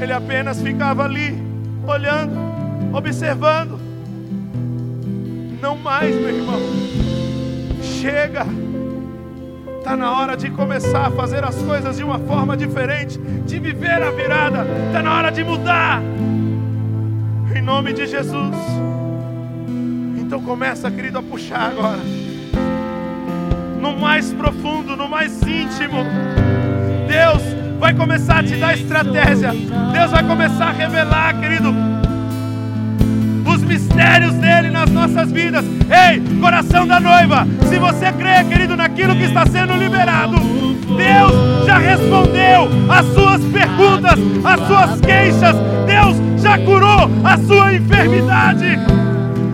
[0.00, 1.40] ele apenas ficava ali,
[1.86, 2.34] olhando,
[2.92, 3.80] observando.
[5.60, 6.60] Não mais, meu irmão.
[7.82, 8.44] Chega.
[9.78, 14.02] Está na hora de começar a fazer as coisas de uma forma diferente, de viver
[14.02, 14.66] a virada.
[14.86, 16.00] Está na hora de mudar.
[17.54, 18.56] Em nome de Jesus.
[20.18, 22.00] Então começa, querido, a puxar agora.
[23.82, 26.06] No mais profundo, no mais íntimo.
[27.06, 27.42] Deus
[27.78, 29.50] vai começar a te dar estratégia.
[29.92, 31.74] Deus vai começar a revelar, querido,
[33.72, 35.64] mistérios dele nas nossas vidas.
[35.64, 41.78] Ei, coração da noiva, se você crê, querido, naquilo que está sendo liberado, Deus já
[41.78, 45.56] respondeu as suas perguntas, as suas queixas.
[45.86, 48.78] Deus já curou a sua enfermidade.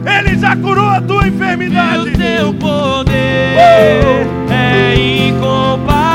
[0.09, 2.09] Ele já curou a tua enfermidade.
[2.09, 4.53] E o teu poder uh!
[4.53, 6.09] é incomparável.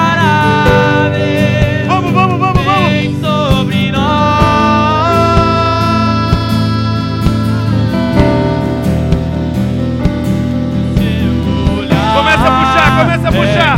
[13.04, 13.78] começa a puxar.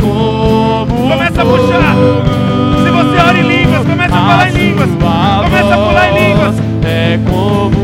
[0.86, 1.94] Começa a puxar.
[2.84, 4.88] Se você ora em línguas, começa a falar em línguas.
[4.88, 6.54] Começa a pular em línguas.
[6.84, 7.75] É como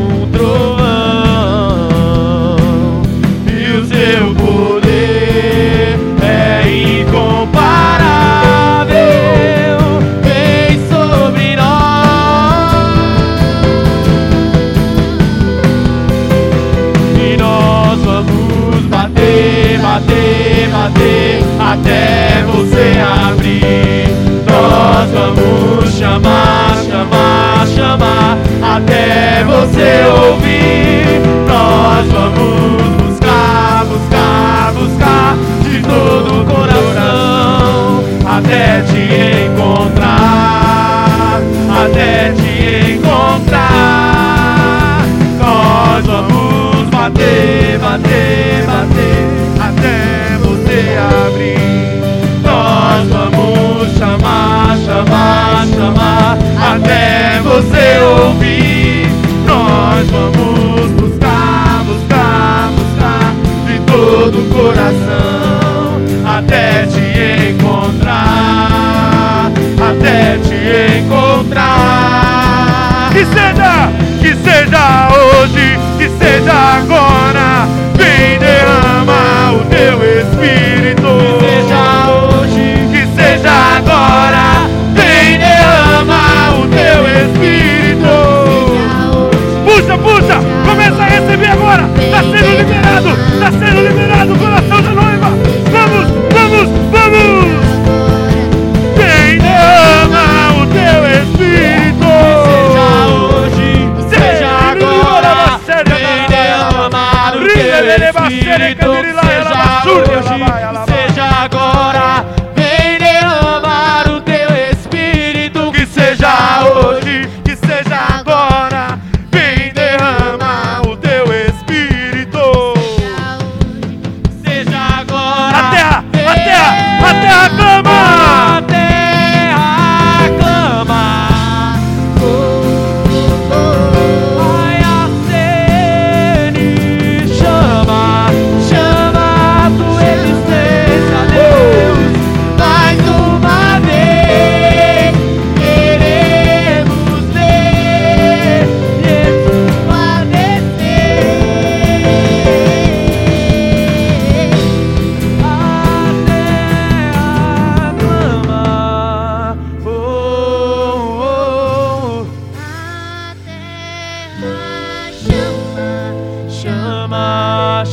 [89.99, 90.62] puta!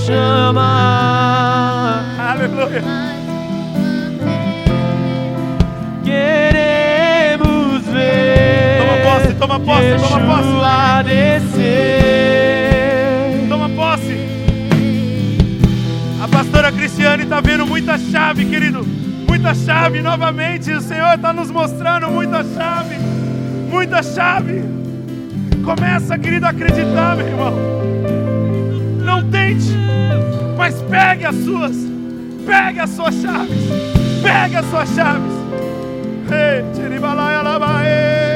[0.10, 2.02] Chama.
[2.18, 2.84] Aleluia.
[6.04, 8.80] Queremos ver.
[8.80, 10.48] Toma posse, toma posse, toma posse.
[10.48, 12.40] Yeshua descer.
[13.48, 14.18] Toma posse.
[16.24, 18.84] A pastora Cristiane está vendo muita chave, querido.
[19.28, 20.72] Muita chave novamente.
[20.72, 22.96] O Senhor está nos mostrando muita chave.
[23.70, 24.64] Muita chave.
[25.64, 27.54] Começa, querido, a acreditar, meu irmão.
[29.04, 29.79] Não tente,
[30.70, 31.76] mas pegue as suas.
[32.46, 33.58] Pegue as suas chaves.
[34.22, 35.34] Pegue as suas chaves.
[36.32, 38.30] Ei, tiribalai, alabaê.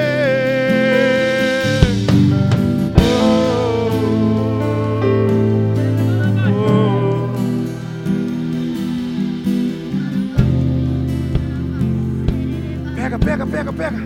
[12.96, 13.98] Pega, pega, pega, pega.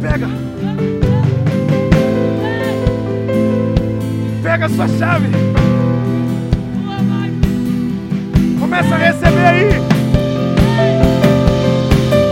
[0.00, 0.28] Pega.
[4.42, 5.28] Pega a sua chave.
[8.68, 9.70] Começa a receber aí.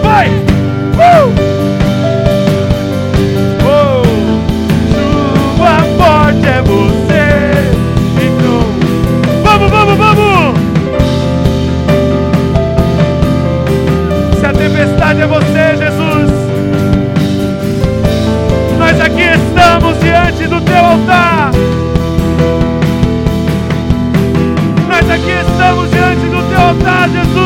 [0.03, 0.29] Vai!
[0.29, 1.33] Uh!
[3.65, 4.03] Oh!
[5.57, 7.25] Chuva forte é você.
[8.21, 8.61] Então,
[9.43, 10.59] vamos, vamos, vamos!
[14.39, 16.31] Se a tempestade é você, Jesus,
[18.79, 21.51] nós aqui estamos diante do teu altar.
[24.87, 25.96] Nós aqui estamos
[26.67, 27.46] altar, Jesus.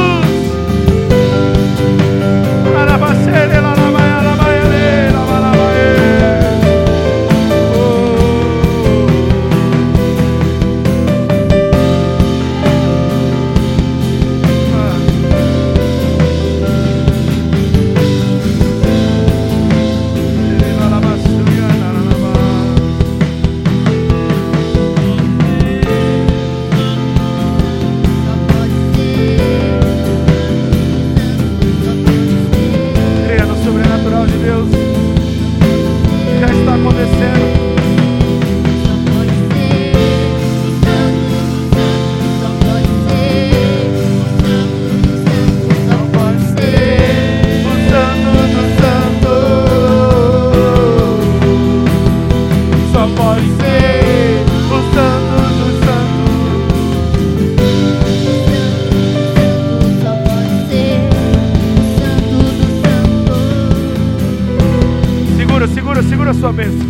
[65.75, 66.87] Segura, segura, a sua bênção.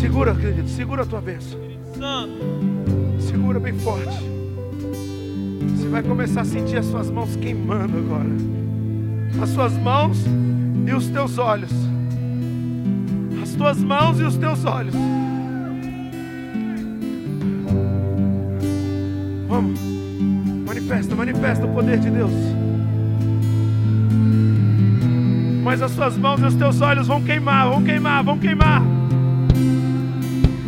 [0.00, 1.58] Segura, querido, segura a tua bênção.
[3.20, 4.16] Segura bem forte.
[5.76, 8.28] Você vai começar a sentir as suas mãos queimando agora.
[9.42, 10.18] As suas mãos
[10.86, 11.72] e os teus olhos.
[13.42, 14.94] As tuas mãos e os teus olhos.
[19.48, 19.80] Vamos.
[20.66, 22.55] Manifesta, manifesta o poder de Deus.
[25.66, 28.80] Mas as suas mãos e os teus olhos vão queimar, vão queimar, vão queimar.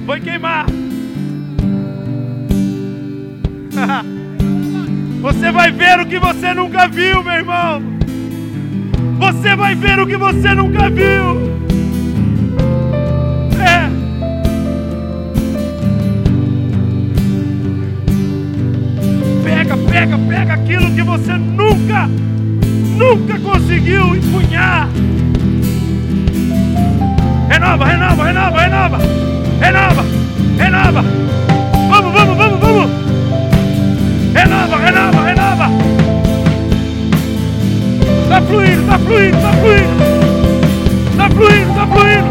[0.05, 0.67] Vai queimar.
[5.23, 7.81] Você vai ver o que você nunca viu, meu irmão.
[9.19, 11.47] Você vai ver o que você nunca viu.
[13.61, 13.89] É.
[19.45, 22.09] Pega, pega, pega aquilo que você nunca,
[22.99, 24.89] nunca conseguiu empunhar.
[27.49, 28.99] Renova, renova, renova, renova.
[29.61, 30.05] Renova,
[30.59, 31.05] renova.
[31.89, 32.91] Vamos, vamos, vamos, vamos.
[34.35, 35.69] Renova, renova, renova.
[38.29, 41.17] Tá fluindo, tá fluindo, tá fluindo.
[41.17, 42.28] Tá fluindo, tá fluindo.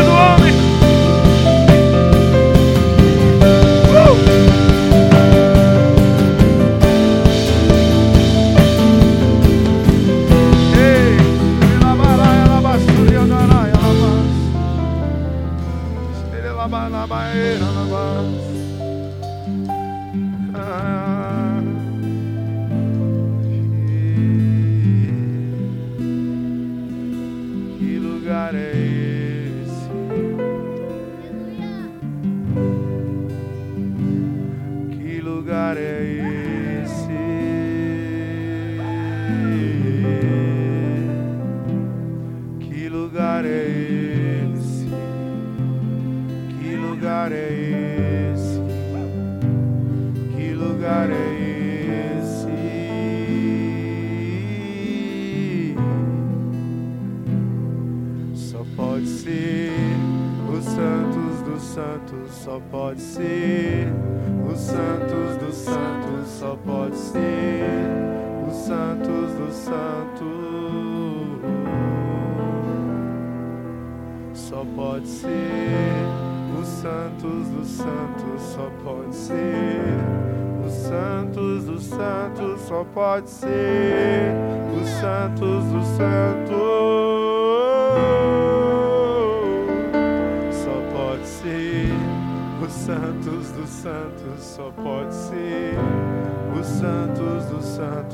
[0.00, 0.59] Filho do Homem.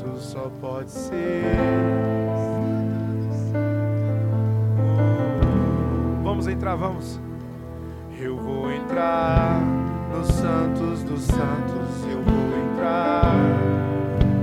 [0.07, 1.43] Santos só pode ser.
[6.23, 7.19] Vamos entrar, vamos.
[8.19, 9.61] Eu vou entrar
[10.11, 13.35] nos santos dos santos, eu vou entrar.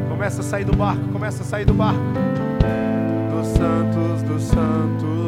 [0.08, 2.00] Começa a sair do barco, começa a sair do barco.
[3.30, 5.23] Dos santos dos santos.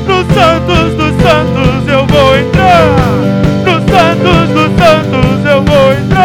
[0.06, 2.84] nos santos dos santos, eu vou entrar
[3.64, 6.19] nos santos dos santos, eu vou entrar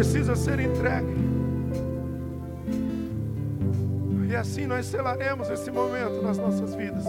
[0.00, 1.14] precisa ser entregue.
[4.30, 7.04] E assim nós selaremos esse momento nas nossas vidas.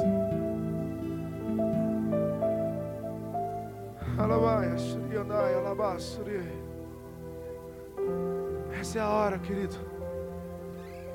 [8.77, 9.77] Essa é a hora, querido,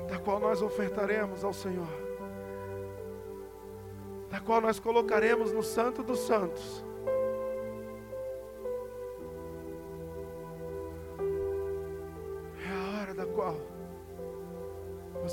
[0.09, 1.87] da qual nós ofertaremos ao Senhor,
[4.31, 6.83] da qual nós colocaremos no Santo dos Santos.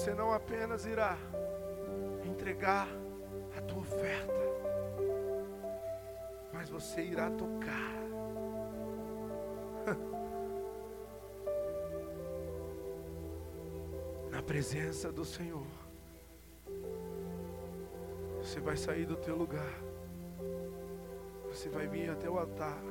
[0.04, 1.16] Você não apenas irá
[2.26, 2.86] entregar
[3.56, 4.34] a tua oferta,
[6.52, 7.94] mas você irá tocar.
[14.30, 15.64] Na presença do Senhor.
[18.42, 19.72] Você vai sair do teu lugar.
[21.48, 22.82] Você vai vir até o altar.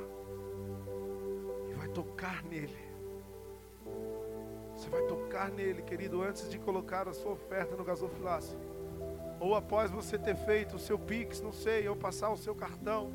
[1.70, 2.83] E vai tocar nele.
[4.84, 8.58] Você vai tocar nele, querido, antes de colocar a sua oferta no gasofilácio.
[9.40, 13.10] Ou após você ter feito o seu Pix, não sei, ou passar o seu cartão.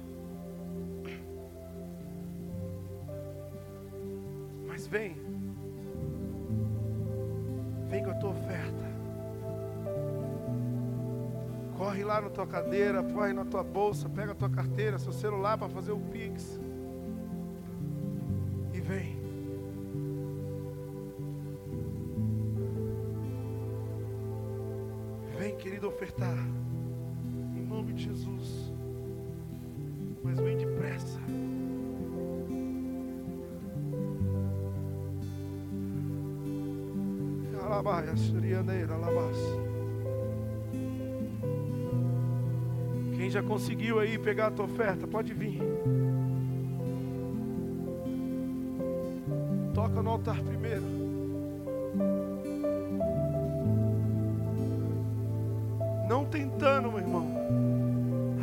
[4.66, 5.16] Mas vem.
[7.88, 8.90] Vem com a tua oferta.
[11.78, 15.56] Corre lá na tua cadeira, corre na tua bolsa, pega a tua carteira, seu celular
[15.56, 16.60] para fazer o Pix.
[18.74, 19.19] E vem.
[44.20, 45.60] Aí pegar a tua oferta, pode vir.
[49.74, 50.84] Toca no altar primeiro.
[56.08, 57.30] Não tentando, meu irmão.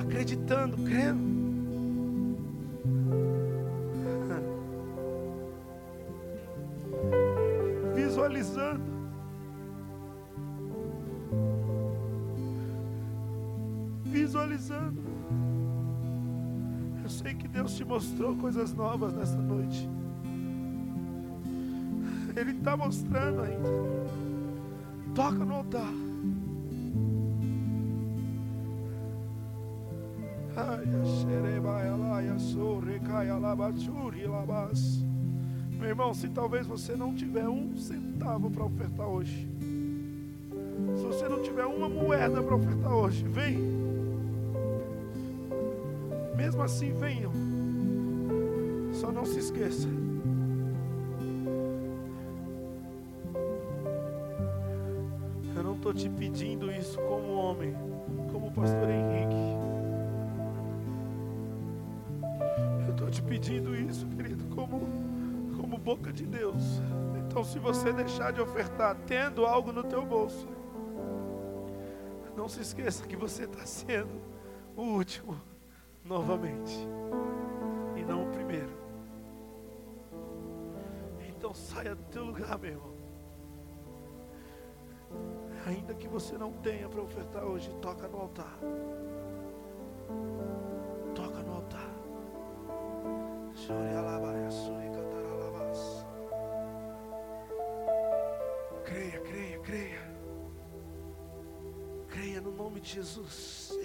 [0.00, 1.36] Acreditando, crendo.
[7.94, 8.96] Visualizando.
[14.04, 15.16] Visualizando.
[17.26, 19.90] Sei que Deus te mostrou coisas novas nessa noite.
[22.36, 23.68] Ele está mostrando ainda.
[25.12, 25.92] Toca no altar.
[35.80, 39.50] Meu irmão, se talvez você não tiver um centavo para ofertar hoje,
[40.94, 43.75] se você não tiver uma moeda para ofertar hoje, vem.
[46.46, 47.32] Mesmo assim, venham.
[48.92, 49.88] Só não se esqueça.
[55.56, 57.74] Eu não estou te pedindo isso como homem,
[58.30, 59.34] como pastor Henrique.
[62.86, 64.82] Eu estou te pedindo isso, querido, como,
[65.60, 66.80] como boca de Deus.
[67.26, 70.46] Então, se você deixar de ofertar tendo algo no teu bolso,
[72.36, 74.22] não se esqueça que você está sendo
[74.76, 75.55] o último
[76.06, 76.86] novamente
[77.96, 78.72] e não o primeiro.
[81.28, 82.96] Então saia do teu lugar, meu irmão.
[85.66, 88.56] Ainda que você não tenha para ofertar hoje, toca no altar.
[91.14, 91.90] Toca no altar.
[93.66, 94.85] Creia,
[102.76, 103.78] nome de Jesus.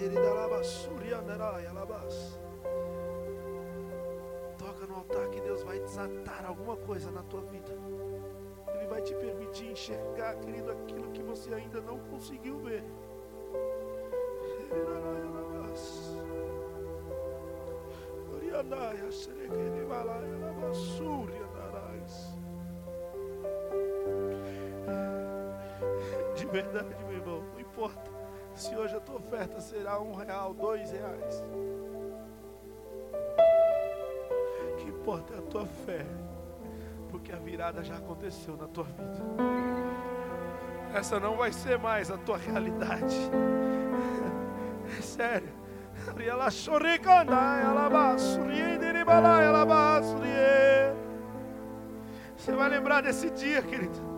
[4.58, 7.72] Toca no altar que Deus vai desatar alguma coisa na tua vida.
[8.74, 12.84] Ele vai te permitir enxergar, querido, aquilo que você ainda não conseguiu ver.
[26.36, 28.22] De verdade, meu irmão, não importa
[28.54, 31.44] se hoje a tua oferta será um real, dois reais.
[34.72, 36.04] O que importa é a tua fé,
[37.10, 39.22] porque a virada já aconteceu na tua vida.
[40.94, 43.16] Essa não vai ser mais a tua realidade.
[44.98, 45.48] É sério.
[52.36, 54.12] Você vai lembrar desse dia, querido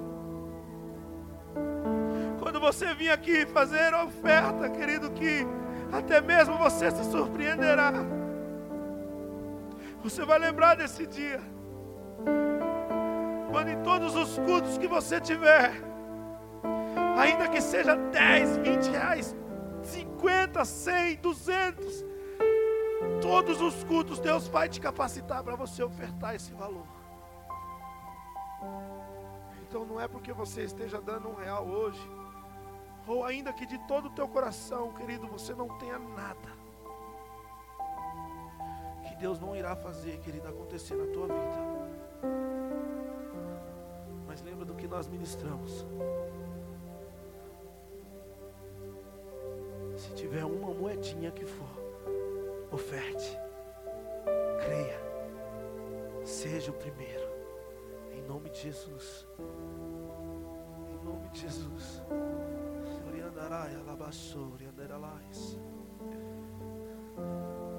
[2.64, 5.46] você vir aqui fazer oferta, querido, que
[5.92, 7.92] até mesmo você se surpreenderá.
[10.02, 11.40] Você vai lembrar desse dia.
[13.50, 15.72] Quando em todos os cultos que você tiver,
[17.18, 19.36] ainda que seja 10, 20 reais,
[19.82, 22.04] 50, 100, 200,
[23.20, 26.86] todos os cultos Deus vai te capacitar para você ofertar esse valor.
[29.68, 32.00] Então não é porque você esteja dando um real hoje,
[33.06, 36.48] ou ainda que de todo o teu coração, querido, você não tenha nada,
[39.06, 41.84] que Deus não irá fazer, querido, acontecer na tua vida.
[44.26, 45.86] Mas lembra do que nós ministramos.
[49.96, 51.68] Se tiver uma moedinha que for,
[52.72, 53.38] oferte,
[54.64, 55.00] creia,
[56.24, 57.28] seja o primeiro,
[58.12, 59.26] em nome de Jesus.
[60.88, 62.02] Em nome de Jesus.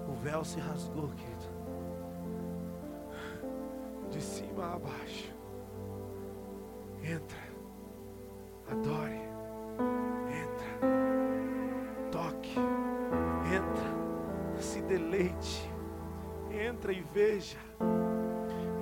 [0.09, 1.55] O véu se rasgou, querido.
[4.09, 5.33] De cima a baixo.
[7.03, 7.37] Entra.
[8.71, 9.21] Adore.
[10.29, 10.89] Entra.
[12.11, 12.55] Toque.
[13.53, 14.61] Entra.
[14.61, 15.71] Se deleite.
[16.51, 17.59] Entra e veja.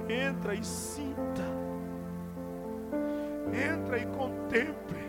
[0.09, 1.43] Entra e sinta.
[3.51, 5.02] Entra e contemple.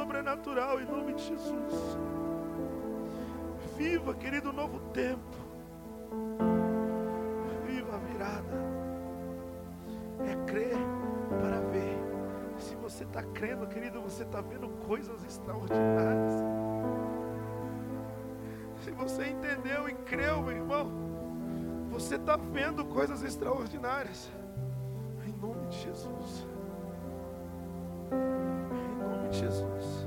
[0.00, 1.98] Sobrenatural em nome de Jesus.
[3.76, 5.36] Viva, querido, novo tempo.
[7.66, 8.54] Viva a virada.
[10.26, 10.78] É crer
[11.28, 11.98] para ver.
[12.58, 16.34] Se você está crendo, querido, você está vendo coisas extraordinárias.
[18.82, 20.90] Se você entendeu e creu, meu irmão,
[21.90, 24.30] você está vendo coisas extraordinárias.
[25.26, 26.46] Em nome de Jesus.
[29.40, 30.06] Jesus.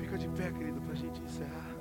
[0.00, 1.76] Fica de pé, querido, para a gente encerrar.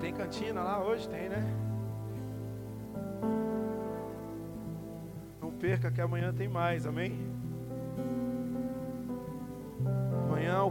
[0.00, 1.06] Tem cantina lá hoje?
[1.06, 1.54] Tem, né?
[5.38, 7.39] Não perca que amanhã tem mais, amém?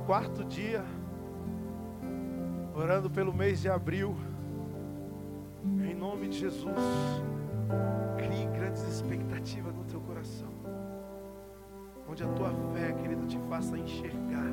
[0.09, 0.83] Quarto dia,
[2.75, 4.15] orando pelo mês de abril.
[5.87, 6.81] Em nome de Jesus,
[8.17, 10.49] crie grandes expectativas no teu coração.
[12.09, 14.51] Onde a tua fé, querido, te faça enxergar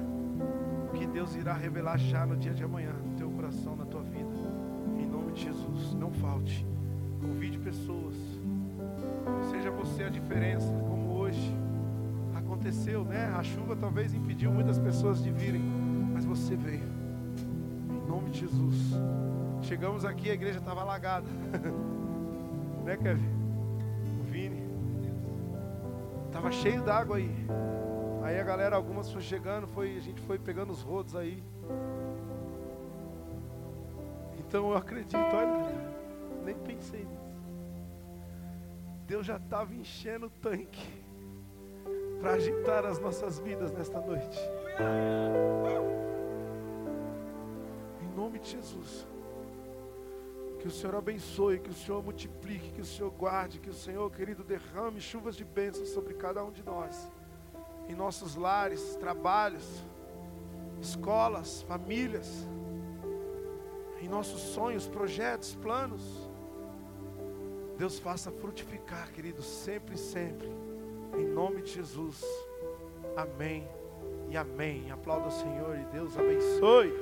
[0.91, 4.03] o que Deus irá revelar já no dia de amanhã, no teu coração, na tua
[4.03, 4.29] vida.
[4.99, 6.67] Em nome de Jesus, não falte.
[7.19, 8.15] Convide pessoas.
[9.51, 10.71] Seja você a diferença,
[12.67, 13.33] aconteceu, né?
[13.39, 15.63] A chuva talvez impediu muitas pessoas de virem,
[16.13, 16.89] mas você veio.
[17.89, 18.77] Em nome de Jesus.
[19.63, 21.27] Chegamos aqui, a igreja estava alagada.
[22.85, 23.29] né, Kevin?
[24.21, 24.67] O Vini.
[26.33, 27.31] Tava cheio d'água aí.
[28.25, 31.43] Aí a galera, algumas foi chegando, foi, a gente foi pegando os rodos aí.
[34.41, 35.73] Então eu acredito, olha,
[36.45, 37.27] nem pensei nisso.
[39.07, 41.06] Deus já estava enchendo o tanque
[42.27, 44.37] para agitar as nossas vidas nesta noite.
[48.03, 49.07] Em nome de Jesus.
[50.59, 54.11] Que o Senhor abençoe, que o Senhor multiplique, que o Senhor guarde, que o Senhor,
[54.11, 57.09] querido, derrame chuvas de bênçãos sobre cada um de nós.
[57.89, 59.85] Em nossos lares, trabalhos,
[60.81, 62.45] escolas, famílias,
[64.03, 66.29] em nossos sonhos, projetos, planos.
[67.79, 70.66] Deus faça frutificar, querido, sempre sempre.
[71.17, 72.25] Em nome de Jesus.
[73.17, 73.67] Amém
[74.29, 74.91] e amém.
[74.91, 76.93] Aplauda o Senhor e Deus abençoe.